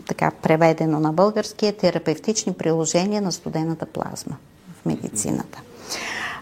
така 0.06 0.30
преведено 0.42 1.00
на 1.00 1.12
български 1.12 1.66
е 1.66 1.72
терапевтични 1.72 2.52
приложения 2.52 3.22
на 3.22 3.32
студената 3.32 3.86
плазма 3.86 4.36
в 4.82 4.86
медицината. 4.86 5.62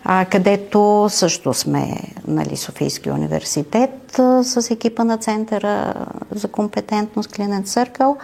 А, 0.04 0.24
където 0.24 1.06
също 1.10 1.54
сме 1.54 2.00
нали, 2.26 2.56
Софийски 2.56 3.10
университет 3.10 4.18
а, 4.18 4.44
с 4.44 4.70
екипа 4.70 5.04
на 5.04 5.18
Центъра 5.18 5.94
за 6.30 6.48
компетентност 6.48 7.32
Клинен 7.32 7.64
Църкъл 7.64 8.16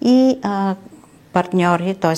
и 0.00 0.38
а, 0.42 0.74
партньори, 1.34 1.94
т.е. 1.94 2.14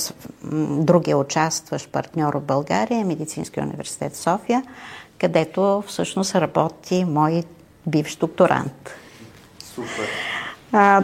другия 0.83 1.19
участващ 1.19 1.89
партньор 1.89 2.35
от 2.35 2.45
България 2.45 3.01
е 3.01 3.05
Медицинския 3.05 3.65
университет 3.65 4.17
София, 4.17 4.63
където 5.19 5.85
всъщност 5.87 6.35
работи 6.35 7.05
мой 7.05 7.45
бивш 7.87 8.17
докторант. 8.17 8.91
Супер. 9.59 10.09
А, 10.73 11.03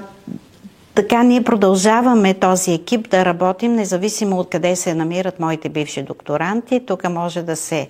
така 0.95 1.23
ние 1.23 1.45
продължаваме 1.45 2.35
този 2.35 2.73
екип 2.73 3.11
да 3.11 3.25
работим, 3.25 3.75
независимо 3.75 4.39
от 4.39 4.51
къде 4.51 4.77
се 4.77 4.95
намират 4.95 5.41
моите 5.41 5.69
бивши 5.69 6.03
докторанти. 6.03 6.87
Тук 6.87 7.09
може 7.09 7.43
да 7.43 7.57
се 7.57 7.89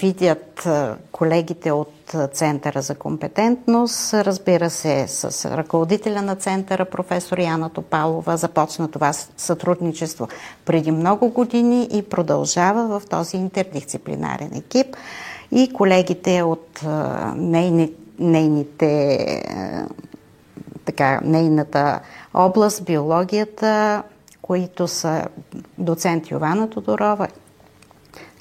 видят 0.00 0.68
колегите 1.12 1.72
от 1.72 2.14
Центъра 2.32 2.82
за 2.82 2.94
компетентност, 2.94 4.14
разбира 4.14 4.70
се, 4.70 5.08
с 5.08 5.50
ръководителя 5.56 6.22
на 6.22 6.36
Центъра, 6.36 6.84
професор 6.84 7.38
Яна 7.38 7.70
Топалова. 7.70 8.36
Започна 8.36 8.90
това 8.90 9.12
сътрудничество 9.36 10.28
преди 10.64 10.90
много 10.90 11.28
години 11.28 11.88
и 11.92 12.02
продължава 12.02 13.00
в 13.00 13.06
този 13.06 13.36
интердисциплинарен 13.36 14.50
екип. 14.54 14.96
И 15.52 15.72
колегите 15.72 16.42
от 16.42 16.80
нейни, 17.36 17.92
нейните 18.18 19.42
така, 20.84 21.20
нейната 21.24 22.00
област, 22.34 22.84
биологията, 22.84 24.02
които 24.42 24.88
са 24.88 25.24
доцент 25.78 26.30
Йована 26.30 26.70
Тодорова, 26.70 27.28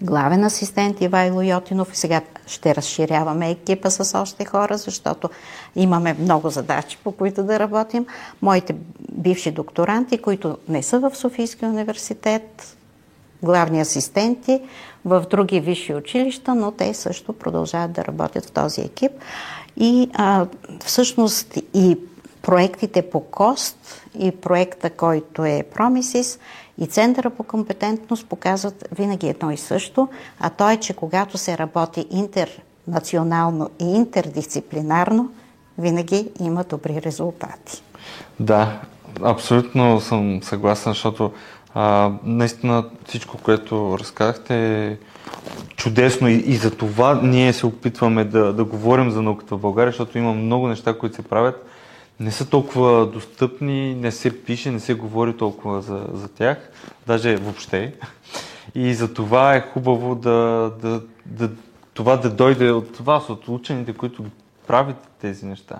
главен 0.05 0.43
асистент 0.43 1.01
Ивайло 1.01 1.41
Йотинов 1.41 1.97
сега 1.97 2.21
ще 2.47 2.75
разширяваме 2.75 3.51
екипа 3.51 3.89
с 3.89 4.19
още 4.19 4.45
хора, 4.45 4.77
защото 4.77 5.29
имаме 5.75 6.15
много 6.19 6.49
задачи, 6.49 6.97
по 7.03 7.11
които 7.11 7.43
да 7.43 7.59
работим. 7.59 8.05
Моите 8.41 8.75
бивши 9.11 9.51
докторанти, 9.51 10.17
които 10.17 10.57
не 10.69 10.83
са 10.83 10.99
в 10.99 11.15
Софийския 11.15 11.69
университет, 11.69 12.77
главни 13.43 13.81
асистенти 13.81 14.61
в 15.05 15.25
други 15.29 15.59
висши 15.59 15.93
училища, 15.93 16.55
но 16.55 16.71
те 16.71 16.93
също 16.93 17.33
продължават 17.33 17.91
да 17.91 18.05
работят 18.05 18.45
в 18.45 18.51
този 18.51 18.81
екип. 18.81 19.11
И 19.77 20.09
а, 20.13 20.45
всъщност 20.85 21.57
и 21.73 21.97
проектите 22.41 23.09
по 23.09 23.19
КОСТ 23.19 24.05
и 24.19 24.31
проекта, 24.31 24.89
който 24.89 25.45
е 25.45 25.63
Промисис 25.73 26.39
и 26.77 26.87
Центъра 26.87 27.29
по 27.29 27.43
компетентност 27.43 28.27
показват 28.27 28.87
винаги 28.91 29.27
едно 29.27 29.51
и 29.51 29.57
също, 29.57 30.07
а 30.39 30.49
то 30.49 30.69
е, 30.69 30.77
че 30.77 30.93
когато 30.93 31.37
се 31.37 31.57
работи 31.57 32.07
интернационално 32.11 33.69
и 33.81 33.85
интердисциплинарно, 33.85 35.31
винаги 35.77 36.29
има 36.39 36.63
добри 36.63 37.01
резултати. 37.01 37.83
Да, 38.39 38.81
абсолютно 39.23 40.01
съм 40.01 40.43
съгласен, 40.43 40.91
защото 40.91 41.31
а, 41.73 42.11
наистина 42.23 42.85
всичко, 43.07 43.37
което 43.37 43.97
разказахте 43.99 44.87
е 44.87 44.97
чудесно 45.75 46.29
и, 46.29 46.33
и 46.33 46.55
за 46.55 46.71
това 46.71 47.19
ние 47.23 47.53
се 47.53 47.65
опитваме 47.65 48.23
да, 48.23 48.53
да 48.53 48.63
говорим 48.63 49.11
за 49.11 49.21
науката 49.21 49.55
в 49.55 49.59
България, 49.59 49.91
защото 49.91 50.17
има 50.17 50.33
много 50.33 50.67
неща, 50.67 50.97
които 50.97 51.15
се 51.15 51.21
правят 51.21 51.65
не 52.19 52.31
са 52.31 52.49
толкова 52.49 53.05
достъпни, 53.05 53.95
не 53.95 54.11
се 54.11 54.43
пише, 54.43 54.71
не 54.71 54.79
се 54.79 54.93
говори 54.93 55.37
толкова 55.37 55.81
за, 55.81 56.07
за 56.13 56.27
тях, 56.27 56.71
даже 57.07 57.35
въобще. 57.35 57.93
И 58.75 58.93
за 58.93 59.13
това 59.13 59.55
е 59.55 59.61
хубаво 59.61 60.15
да, 60.15 60.71
да, 60.81 61.01
да, 61.25 61.49
това 61.93 62.17
да 62.17 62.29
дойде 62.29 62.71
от 62.71 62.97
вас, 62.97 63.29
от 63.29 63.47
учените, 63.47 63.93
които 63.93 64.25
правят 64.67 65.07
тези 65.21 65.45
неща. 65.45 65.75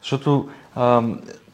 Защото 0.00 0.48
а, 0.74 1.02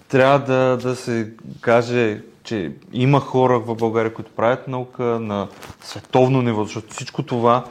трябва 0.08 0.38
да, 0.38 0.76
да 0.82 0.96
се 0.96 1.32
каже, 1.60 2.22
че 2.44 2.72
има 2.92 3.20
хора 3.20 3.58
в 3.58 3.74
България, 3.74 4.14
които 4.14 4.30
правят 4.30 4.68
наука 4.68 5.02
на 5.02 5.48
световно 5.80 6.42
ниво, 6.42 6.64
защото 6.64 6.94
всичко 6.94 7.22
това 7.22 7.64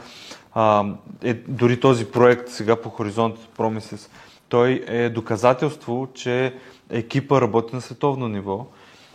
а, 0.54 0.86
е 1.24 1.34
дори 1.34 1.80
този 1.80 2.06
проект 2.06 2.50
сега 2.50 2.76
по 2.76 2.90
Хоризонт 2.90 3.36
Промисес, 3.58 4.10
той 4.50 4.84
е 4.88 5.10
доказателство, 5.10 6.08
че 6.14 6.54
екипа 6.90 7.42
работи 7.42 7.76
на 7.76 7.82
световно 7.82 8.28
ниво. 8.28 8.66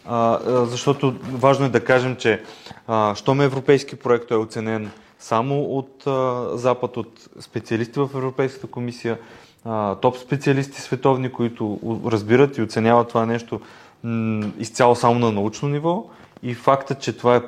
А, 0.06 0.38
защото 0.64 1.14
важно 1.32 1.66
е 1.66 1.68
да 1.68 1.84
кажем, 1.84 2.16
че 2.16 2.42
а, 2.86 3.14
щом 3.14 3.40
европейски 3.40 3.96
проект, 3.96 4.30
е 4.30 4.34
оценен 4.34 4.90
само 5.18 5.62
от 5.62 6.06
а, 6.06 6.48
Запад, 6.54 6.96
от 6.96 7.28
специалисти 7.40 7.98
в 7.98 8.10
Европейската 8.14 8.66
комисия, 8.66 9.18
а, 9.64 9.94
топ 9.94 10.16
специалисти 10.16 10.80
световни, 10.80 11.32
които 11.32 11.78
разбират 12.06 12.58
и 12.58 12.62
оценяват 12.62 13.08
това 13.08 13.26
нещо 13.26 13.60
м- 14.04 14.50
изцяло 14.58 14.96
само 14.96 15.18
на 15.18 15.32
научно 15.32 15.68
ниво. 15.68 16.06
И 16.42 16.54
факта, 16.54 16.94
че 16.94 17.16
това 17.16 17.36
е 17.36 17.42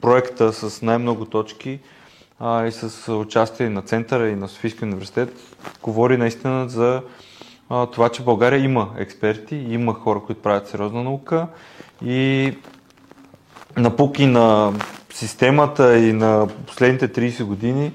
проекта 0.00 0.52
с 0.52 0.82
най-много 0.82 1.24
точки, 1.24 1.78
а, 2.40 2.66
и 2.66 2.72
с 2.72 3.12
участие 3.12 3.68
на 3.68 3.82
Центъра 3.82 4.28
и 4.28 4.36
на 4.36 4.48
Софийския 4.48 4.86
университет, 4.86 5.32
говори 5.82 6.16
наистина 6.16 6.68
за 6.68 7.02
а, 7.68 7.86
това, 7.86 8.08
че 8.08 8.22
България 8.22 8.64
има 8.64 8.88
експерти, 8.96 9.56
има 9.56 9.94
хора, 9.94 10.20
които 10.26 10.42
правят 10.42 10.68
сериозна 10.68 11.02
наука 11.02 11.46
и 12.04 12.52
напуки 13.76 14.26
на 14.26 14.72
системата 15.10 15.98
и 15.98 16.12
на 16.12 16.48
последните 16.66 17.08
30 17.08 17.44
години 17.44 17.92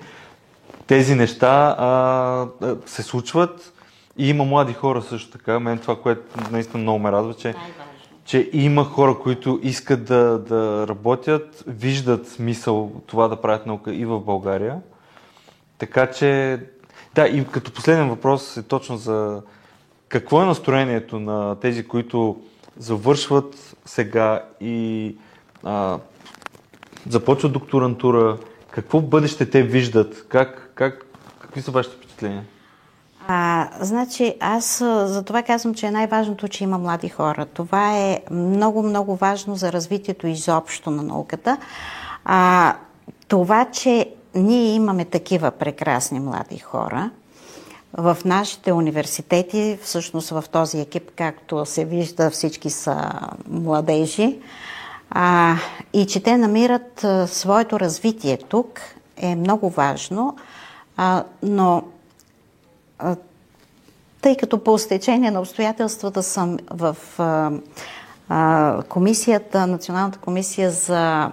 тези 0.88 1.16
неща 1.16 1.76
а, 1.78 2.48
се 2.86 3.04
случват 3.04 3.74
и 4.18 4.30
има 4.30 4.44
млади 4.44 4.74
хора 4.74 5.02
също 5.02 5.32
така. 5.32 5.60
Мен 5.60 5.78
това, 5.78 5.96
което 5.96 6.52
наистина 6.52 6.84
много 6.84 7.00
ме 7.00 7.12
радва, 7.12 7.34
че, 7.34 7.56
че 8.26 8.50
има 8.54 8.84
хора, 8.84 9.20
които 9.20 9.60
искат 9.64 10.06
да, 10.06 10.40
да 10.40 10.86
работят, 10.88 11.64
виждат 11.68 12.28
смисъл 12.28 12.92
това 13.08 13.28
да 13.28 13.42
правят 13.42 13.66
наука 13.66 13.94
и 13.94 14.06
в 14.06 14.20
България. 14.20 14.82
Така 15.78 16.12
че, 16.12 16.60
да, 17.16 17.28
и 17.28 17.46
като 17.52 17.74
последен 17.74 18.10
въпрос 18.10 18.58
е 18.58 18.64
точно 18.64 18.98
за 18.98 19.42
какво 20.08 20.42
е 20.42 20.46
настроението 20.46 21.20
на 21.20 21.60
тези, 21.60 21.88
които 21.88 22.42
завършват 22.78 23.76
сега 23.86 24.46
и 24.62 25.16
а, 25.64 26.00
започват 27.10 27.54
докторантура, 27.54 28.38
какво 28.72 29.02
бъдеще 29.02 29.50
те 29.50 29.64
виждат, 29.64 30.26
как, 30.30 30.72
как, 30.76 31.06
какви 31.40 31.62
са 31.62 31.72
вашите 31.72 31.96
впечатления? 31.96 32.44
А, 33.28 33.70
значи, 33.80 34.36
аз 34.40 34.78
за 35.06 35.24
това 35.24 35.44
казвам, 35.44 35.74
че 35.74 35.86
е 35.86 35.92
най-важното, 35.92 36.48
че 36.48 36.64
има 36.64 36.78
млади 36.78 37.10
хора. 37.10 37.46
Това 37.46 37.98
е 37.98 38.20
много, 38.32 38.84
много 38.84 39.16
важно 39.16 39.56
за 39.56 39.72
развитието 39.72 40.28
изобщо 40.28 40.92
на 40.92 41.04
науката. 41.04 41.58
А, 42.26 42.76
това, 43.28 43.66
че 43.66 44.10
ние 44.36 44.74
имаме 44.76 45.06
такива 45.06 45.52
прекрасни 45.52 46.20
млади 46.20 46.60
хора, 46.60 47.10
в 47.98 48.18
нашите 48.26 48.72
университети, 48.72 49.80
всъщност 49.84 50.30
в 50.30 50.44
този 50.52 50.80
екип, 50.80 51.12
както 51.16 51.66
се 51.66 51.86
вижда, 51.86 52.30
всички 52.30 52.70
са 52.70 53.12
младежи, 53.50 54.40
а, 55.10 55.56
и 55.94 56.06
че 56.06 56.24
те 56.24 56.38
намират 56.38 57.04
а, 57.04 57.28
своето 57.28 57.80
развитие 57.80 58.38
тук 58.38 58.80
е 59.18 59.36
много 59.36 59.70
важно, 59.70 60.38
а, 60.98 61.24
но 61.44 61.84
тъй 64.22 64.38
като 64.38 64.64
по 64.64 64.78
стечение 64.78 65.32
на 65.32 65.40
обстоятелствата 65.40 66.24
съм 66.24 66.58
в 66.72 66.98
комисията, 68.90 69.68
Националната 69.68 70.20
комисия 70.20 70.72
за 70.72 71.32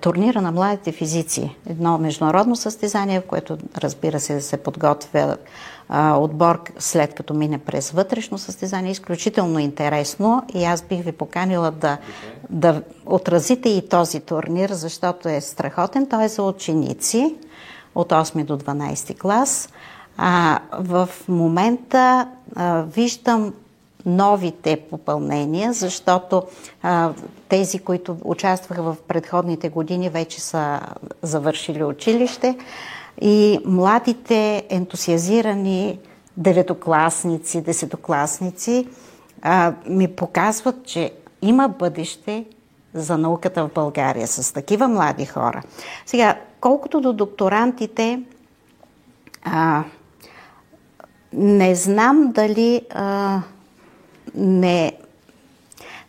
турнира 0.00 0.42
на 0.42 0.52
младите 0.52 0.92
физици, 0.92 1.56
едно 1.66 1.98
международно 1.98 2.56
състезание, 2.56 3.20
в 3.20 3.26
което 3.26 3.58
разбира 3.78 4.20
се 4.20 4.40
се 4.40 4.56
подготвя 4.56 5.36
отбор 5.94 6.62
след 6.78 7.14
като 7.14 7.34
мине 7.34 7.58
през 7.58 7.90
вътрешно 7.90 8.38
състезание, 8.38 8.90
изключително 8.90 9.58
интересно 9.58 10.42
и 10.54 10.64
аз 10.64 10.82
бих 10.82 11.04
ви 11.04 11.12
поканила 11.12 11.70
да, 11.70 11.98
да 12.50 12.82
отразите 13.06 13.68
и 13.68 13.88
този 13.88 14.20
турнир, 14.20 14.70
защото 14.70 15.28
е 15.28 15.40
страхотен. 15.40 16.06
Той 16.06 16.24
е 16.24 16.28
за 16.28 16.42
ученици 16.42 17.34
от 17.94 18.10
8 18.10 18.44
до 18.44 18.58
12 18.58 19.18
клас. 19.18 19.68
А, 20.16 20.58
в 20.72 21.08
момента 21.28 22.28
а, 22.56 22.82
виждам 22.82 23.52
новите 24.06 24.80
попълнения, 24.90 25.72
защото 25.72 26.42
а, 26.82 27.12
тези, 27.48 27.78
които 27.78 28.16
участваха 28.24 28.82
в 28.82 28.96
предходните 29.08 29.68
години, 29.68 30.08
вече 30.08 30.40
са 30.40 30.80
завършили 31.22 31.84
училище 31.84 32.58
и 33.20 33.58
младите 33.64 34.66
ентусиазирани 34.68 35.98
деветокласници, 36.36 37.62
десетокласници 37.62 38.88
а, 39.42 39.72
ми 39.88 40.08
показват, 40.08 40.86
че 40.86 41.12
има 41.42 41.68
бъдеще 41.68 42.44
за 42.94 43.18
науката 43.18 43.66
в 43.66 43.70
България 43.74 44.26
с 44.26 44.52
такива 44.52 44.88
млади 44.88 45.26
хора. 45.26 45.62
Сега, 46.06 46.36
колкото 46.60 47.00
до 47.00 47.12
докторантите, 47.12 48.22
а, 49.44 49.84
не 51.36 51.74
знам 51.74 52.32
дали 52.34 52.82
а, 52.94 53.40
не, 54.34 54.92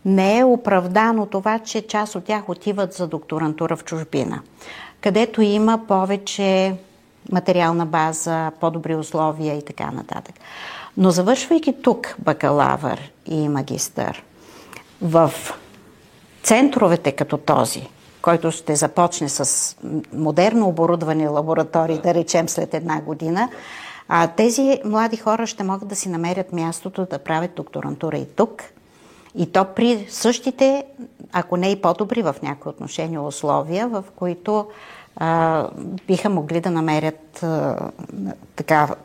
не 0.05 0.39
е 0.39 0.43
оправдано 0.43 1.25
това, 1.25 1.59
че 1.59 1.82
част 1.82 2.15
от 2.15 2.23
тях 2.23 2.49
отиват 2.49 2.93
за 2.93 3.07
докторантура 3.07 3.75
в 3.75 3.84
чужбина, 3.84 4.41
където 5.01 5.41
има 5.41 5.80
повече 5.88 6.75
материална 7.32 7.86
база, 7.86 8.51
по-добри 8.59 8.95
условия 8.95 9.57
и 9.57 9.65
така 9.65 9.91
нататък. 9.91 10.36
Но 10.97 11.11
завършвайки 11.11 11.82
тук 11.82 12.15
бакалавър 12.19 13.11
и 13.25 13.49
магистър, 13.49 14.23
в 15.01 15.34
центровете 16.43 17.11
като 17.11 17.38
този, 17.38 17.88
който 18.21 18.51
ще 18.51 18.75
започне 18.75 19.30
с 19.30 19.75
модерно 20.13 20.67
оборудване 20.67 21.28
лаборатории, 21.28 21.99
да 22.03 22.13
речем 22.13 22.49
след 22.49 22.73
една 22.73 23.01
година, 23.01 23.49
а 24.10 24.28
тези 24.28 24.82
млади 24.86 25.18
хора 25.18 25.47
ще 25.47 25.64
могат 25.64 25.88
да 25.88 25.95
си 25.95 26.10
намерят 26.10 26.53
мястото 26.53 27.08
да 27.12 27.20
правят 27.20 27.55
докторантура 27.55 28.18
и 28.18 28.26
тук. 28.26 28.64
И 29.36 29.51
то 29.51 29.66
при 29.66 30.08
същите, 30.10 30.86
ако 31.32 31.58
не 31.58 31.70
и 31.72 31.82
по-добри 31.82 32.22
в 32.22 32.36
някои 32.43 32.70
отношения 32.70 33.22
условия, 33.22 33.88
в 33.88 34.03
които 34.16 34.68
а, 35.16 35.68
биха 36.08 36.30
могли 36.30 36.62
да 36.62 36.72
намерят 36.72 37.43
а, 37.43 37.78
така 38.55 38.95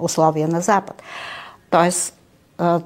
условия 0.00 0.48
на 0.48 0.60
Запад. 0.60 1.02
Тоест, 1.70 2.14
а, 2.58 2.80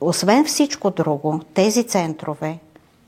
освен 0.00 0.44
всичко 0.44 0.90
друго, 0.90 1.40
тези 1.54 1.84
центрове 1.84 2.58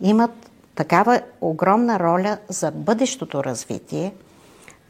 имат 0.00 0.50
такава 0.74 1.20
огромна 1.40 1.98
роля 1.98 2.38
за 2.48 2.70
бъдещото 2.70 3.44
развитие 3.44 4.12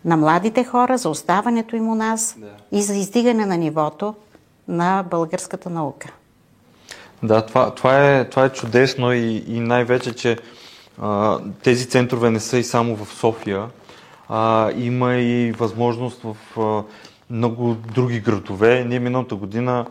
на 0.04 0.16
младите 0.16 0.64
хора, 0.64 0.98
за 0.98 1.08
оставането 1.08 1.76
им 1.76 1.88
у 1.88 1.94
нас 1.94 2.36
да. 2.38 2.78
и 2.78 2.82
за 2.82 2.94
издигане 2.94 3.46
на 3.46 3.56
нивото 3.56 4.14
на 4.68 5.04
българската 5.10 5.70
наука. 5.70 6.12
Да, 7.22 7.46
това, 7.46 7.74
това, 7.74 8.08
е, 8.08 8.24
това 8.24 8.44
е 8.44 8.52
чудесно 8.52 9.12
и, 9.12 9.44
и 9.46 9.60
най-вече, 9.60 10.14
че 10.14 10.38
а, 11.00 11.38
тези 11.62 11.88
центрове 11.88 12.30
не 12.30 12.40
са 12.40 12.58
и 12.58 12.64
само 12.64 12.96
в 12.96 13.14
София. 13.14 13.66
А, 14.28 14.70
има 14.76 15.14
и 15.14 15.52
възможност 15.52 16.22
в 16.22 16.60
а, 16.60 16.82
много 17.30 17.74
други 17.94 18.20
градове. 18.20 18.84
Ние 18.84 18.98
миналата 18.98 19.34
година 19.34 19.86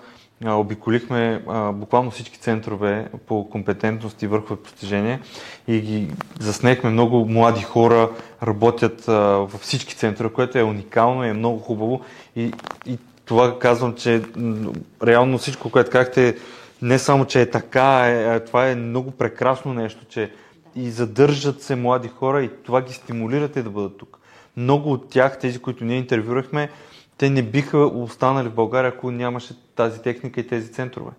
обиколихме 0.45 1.43
буквално 1.73 2.11
всички 2.11 2.39
центрове 2.39 3.07
по 3.27 3.49
компетентност 3.49 4.21
и 4.21 4.27
върхове 4.27 4.61
постижение 4.61 5.19
и 5.67 5.79
ги 5.79 6.07
заснехме 6.39 6.89
много 6.89 7.25
млади 7.25 7.61
хора, 7.61 8.09
работят 8.43 9.05
във 9.05 9.61
всички 9.61 9.95
центрове, 9.95 10.33
което 10.33 10.57
е 10.57 10.63
уникално 10.63 11.25
и 11.25 11.29
е 11.29 11.33
много 11.33 11.59
хубаво. 11.59 12.01
И, 12.35 12.53
и 12.85 12.97
това 13.25 13.59
казвам, 13.59 13.95
че 13.95 14.21
реално 15.03 15.37
всичко, 15.37 15.69
което 15.69 15.91
казахте, 15.91 16.37
не 16.81 16.99
само, 16.99 17.25
че 17.25 17.41
е 17.41 17.49
така, 17.49 18.07
е, 18.07 18.39
това 18.39 18.69
е 18.69 18.75
много 18.75 19.11
прекрасно 19.11 19.73
нещо, 19.73 20.05
че 20.09 20.31
и 20.75 20.89
задържат 20.89 21.61
се 21.61 21.75
млади 21.75 22.07
хора 22.07 22.43
и 22.43 22.49
това 22.63 22.81
ги 22.81 22.93
стимулирате 22.93 23.63
да 23.63 23.69
бъдат 23.69 23.97
тук 23.97 24.19
много 24.57 24.91
от 24.91 25.09
тях, 25.09 25.39
тези, 25.39 25.59
които 25.59 25.83
ние 25.83 25.97
интервюрахме, 25.97 26.69
те 27.19 27.29
не 27.29 27.41
биха 27.41 27.77
останали 27.77 28.47
в 28.47 28.53
България, 28.53 28.91
ако 28.95 29.11
нямаше 29.11 29.53
тази 29.75 30.01
техника 30.01 30.39
и 30.39 30.47
тези 30.47 30.71
центрове. 30.71 31.11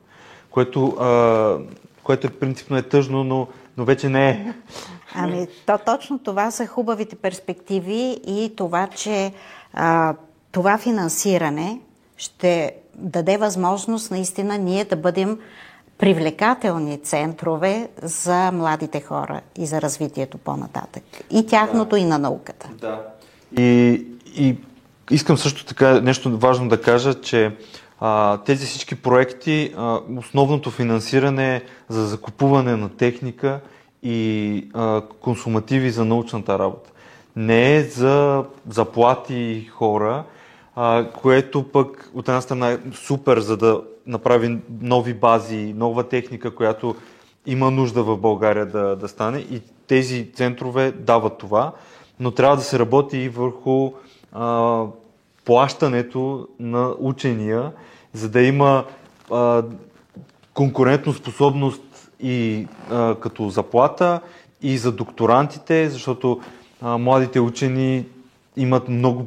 Което, 0.50 0.86
а, 0.86 1.58
което 2.02 2.26
е 2.26 2.30
принципно 2.30 2.76
е 2.76 2.82
тъжно, 2.82 3.24
но, 3.24 3.48
но 3.76 3.84
вече 3.84 4.08
не 4.08 4.30
е. 4.30 4.54
Ами, 5.14 5.46
то, 5.66 5.78
точно 5.86 6.18
това 6.18 6.50
са 6.50 6.66
хубавите 6.66 7.16
перспективи 7.16 8.20
и 8.26 8.52
това, 8.56 8.86
че 8.86 9.32
а, 9.72 10.14
това 10.52 10.78
финансиране 10.78 11.80
ще 12.16 12.74
даде 12.94 13.36
възможност 13.36 14.10
наистина 14.10 14.58
ние 14.58 14.84
да 14.84 14.96
бъдем 14.96 15.38
привлекателни 15.98 16.98
центрове 16.98 17.88
за 18.02 18.52
младите 18.52 19.00
хора 19.00 19.40
и 19.56 19.66
за 19.66 19.82
развитието 19.82 20.38
по-нататък. 20.38 21.02
И 21.30 21.46
тяхното, 21.46 21.90
да. 21.90 21.98
и 21.98 22.04
на 22.04 22.18
науката. 22.18 22.68
Да. 22.80 23.02
И, 23.58 24.06
и 24.36 24.56
искам 25.10 25.38
също 25.38 25.64
така 25.64 26.00
нещо 26.00 26.38
важно 26.38 26.68
да 26.68 26.80
кажа, 26.80 27.14
че 27.14 27.56
а, 28.00 28.38
тези 28.38 28.66
всички 28.66 28.94
проекти, 28.94 29.74
а, 29.76 30.00
основното 30.18 30.70
финансиране 30.70 31.62
за 31.88 32.06
закупуване 32.06 32.76
на 32.76 32.88
техника 32.88 33.60
и 34.02 34.68
а, 34.74 35.02
консумативи 35.20 35.90
за 35.90 36.04
научната 36.04 36.58
работа. 36.58 36.90
Не 37.36 37.76
е 37.76 37.82
за 37.82 38.44
заплати 38.68 39.68
хора, 39.72 40.24
а, 40.76 41.06
което 41.22 41.62
пък 41.62 42.10
от 42.14 42.28
една 42.28 42.40
страна 42.40 42.70
е 42.70 42.78
супер, 42.92 43.40
за 43.40 43.56
да 43.56 43.82
направи 44.06 44.58
нови 44.80 45.14
бази, 45.14 45.74
нова 45.76 46.08
техника, 46.08 46.54
която 46.54 46.94
има 47.46 47.70
нужда 47.70 48.02
в 48.02 48.16
България 48.16 48.66
да, 48.66 48.96
да 48.96 49.08
стане 49.08 49.38
и 49.38 49.60
тези 49.86 50.32
центрове 50.32 50.92
дават 50.92 51.38
това 51.38 51.72
но 52.20 52.30
трябва 52.30 52.56
да 52.56 52.62
се 52.62 52.78
работи 52.78 53.18
и 53.18 53.28
върху 53.28 53.92
а, 54.32 54.84
плащането 55.44 56.48
на 56.60 56.94
учения, 56.98 57.72
за 58.12 58.28
да 58.28 58.42
има 58.42 58.84
а, 59.30 59.62
конкурентоспособност 60.54 62.10
и 62.20 62.66
а, 62.90 63.14
като 63.14 63.48
заплата 63.48 64.20
и 64.62 64.78
за 64.78 64.92
докторантите, 64.92 65.88
защото 65.88 66.40
а, 66.80 66.98
младите 66.98 67.40
учени 67.40 68.06
имат 68.56 68.88
много 68.88 69.26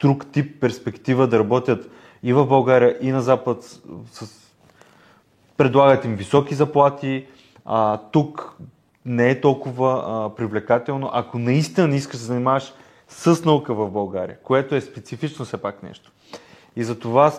друг 0.00 0.26
тип 0.32 0.60
перспектива 0.60 1.26
да 1.26 1.38
работят 1.38 1.90
и 2.22 2.32
в 2.32 2.46
България, 2.46 2.96
и 3.00 3.10
на 3.10 3.22
Запад. 3.22 3.64
С... 4.12 4.44
Предлагат 5.56 6.04
им 6.04 6.16
високи 6.16 6.54
заплати. 6.54 7.26
А, 7.64 7.98
тук 7.98 8.56
не 9.06 9.30
е 9.30 9.40
толкова 9.40 10.04
а, 10.06 10.34
привлекателно, 10.34 11.10
ако 11.12 11.38
наистина 11.38 11.88
не 11.88 11.96
искаш 11.96 12.16
да 12.16 12.20
се 12.20 12.26
занимаваш 12.26 12.72
с 13.08 13.44
наука 13.44 13.74
в 13.74 13.90
България, 13.90 14.38
което 14.42 14.74
е 14.74 14.80
специфично 14.80 15.44
все 15.44 15.56
пак 15.56 15.82
нещо. 15.82 16.12
И 16.76 16.84
за 16.84 16.98
това 16.98 17.32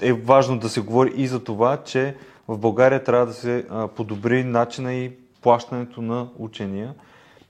е 0.00 0.12
важно 0.12 0.58
да 0.58 0.68
се 0.68 0.80
говори 0.80 1.12
и 1.16 1.26
за 1.26 1.44
това, 1.44 1.76
че 1.76 2.16
в 2.48 2.58
България 2.58 3.04
трябва 3.04 3.26
да 3.26 3.32
се 3.32 3.66
подобри 3.96 4.44
начина 4.44 4.94
и 4.94 5.12
плащането 5.42 6.02
на 6.02 6.28
учения. 6.38 6.94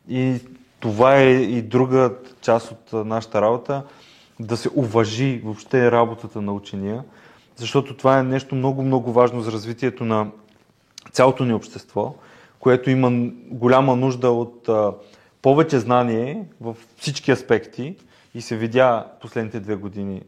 И 0.09 0.41
това 0.81 1.17
е 1.17 1.31
и 1.31 1.63
друга 1.63 2.15
част 2.41 2.71
от 2.71 3.07
нашата 3.07 3.43
работа, 3.43 3.83
да 4.41 4.57
се 4.57 4.69
уважи 4.75 5.41
въобще 5.45 5.91
работата 5.91 6.41
на 6.41 6.53
учения, 6.53 7.05
защото 7.57 7.97
това 7.97 8.19
е 8.19 8.23
нещо 8.23 8.55
много, 8.55 8.83
много 8.83 9.13
важно 9.13 9.41
за 9.41 9.53
развитието 9.53 10.05
на 10.05 10.31
цялото 11.13 11.45
ни 11.45 11.55
общество, 11.55 12.15
което 12.59 12.91
има 12.91 13.31
голяма 13.51 13.97
нужда 13.97 14.31
от 14.31 14.69
повече 15.43 15.79
знание 15.79 16.45
в 16.61 16.77
всички 16.97 17.31
аспекти 17.31 17.97
и 18.35 18.41
се 18.41 18.57
видя 18.57 19.07
последните 19.21 19.61
две 19.61 19.77
години 19.77 20.23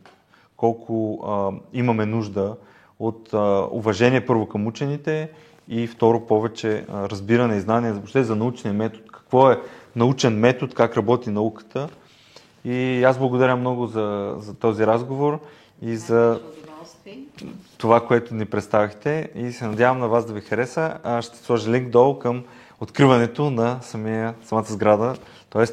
колко 0.57 1.21
а, 1.27 1.51
имаме 1.73 2.07
нужда 2.07 2.57
от 2.99 3.35
а, 3.35 3.67
уважение 3.71 4.27
първо 4.27 4.49
към 4.49 4.67
учените 4.67 5.31
и 5.69 5.87
второ 5.87 6.27
повече 6.27 6.85
а, 6.89 7.09
разбиране 7.09 7.57
и 7.57 7.61
знание 7.61 7.93
въобще 7.93 8.25
за 8.25 8.37
научния 8.37 8.75
метод. 8.75 9.05
Какво 9.13 9.51
е 9.51 9.61
научен 9.97 10.39
метод, 10.39 10.75
как 10.75 10.97
работи 10.97 11.31
науката. 11.31 11.89
И 12.65 13.05
аз 13.05 13.19
благодаря 13.19 13.57
много 13.57 13.87
за, 13.87 14.35
за 14.39 14.55
този 14.55 14.87
разговор 14.87 15.41
и 15.83 15.97
за 15.97 16.41
това, 17.79 18.07
което 18.07 18.35
ни 18.35 18.45
представихте 18.45 19.31
и 19.35 19.53
се 19.53 19.67
надявам 19.67 19.99
на 19.99 20.09
вас 20.09 20.25
да 20.25 20.33
ви 20.33 20.41
хареса. 20.41 20.99
Ще 21.21 21.37
сложа 21.39 21.71
линк 21.71 21.89
долу 21.89 22.19
към 22.19 22.45
откриването 22.81 23.51
на 23.51 23.83
самия, 23.83 24.35
самата 24.45 24.65
сграда, 24.65 25.17
т.е. 25.51 25.65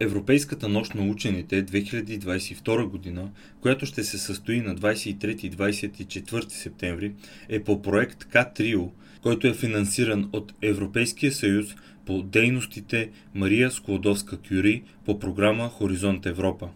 Европейската 0.00 0.68
нощ 0.68 0.94
на 0.94 1.02
учените 1.02 1.66
2022 1.66 2.84
година, 2.84 3.30
която 3.60 3.86
ще 3.86 4.04
се 4.04 4.18
състои 4.18 4.60
на 4.60 4.76
23 4.76 5.44
и 5.44 5.50
24 5.50 6.48
септември, 6.48 7.12
е 7.48 7.64
по 7.64 7.82
проект 7.82 8.24
К-Трио, 8.24 8.88
който 9.22 9.46
е 9.46 9.54
финансиран 9.54 10.30
от 10.32 10.52
Европейския 10.62 11.32
съюз 11.32 11.66
по 12.06 12.22
дейностите 12.22 13.10
Мария 13.34 13.70
Склодовска-Кюри 13.70 14.82
по 15.04 15.18
програма 15.18 15.68
Хоризонт 15.68 16.26
Европа. 16.26 16.68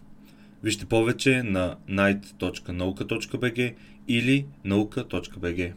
Вижте 0.63 0.85
повече 0.85 1.43
на 1.43 1.75
night.nauka.bg 1.89 3.73
или 4.07 4.45
nauka.bg. 4.65 5.73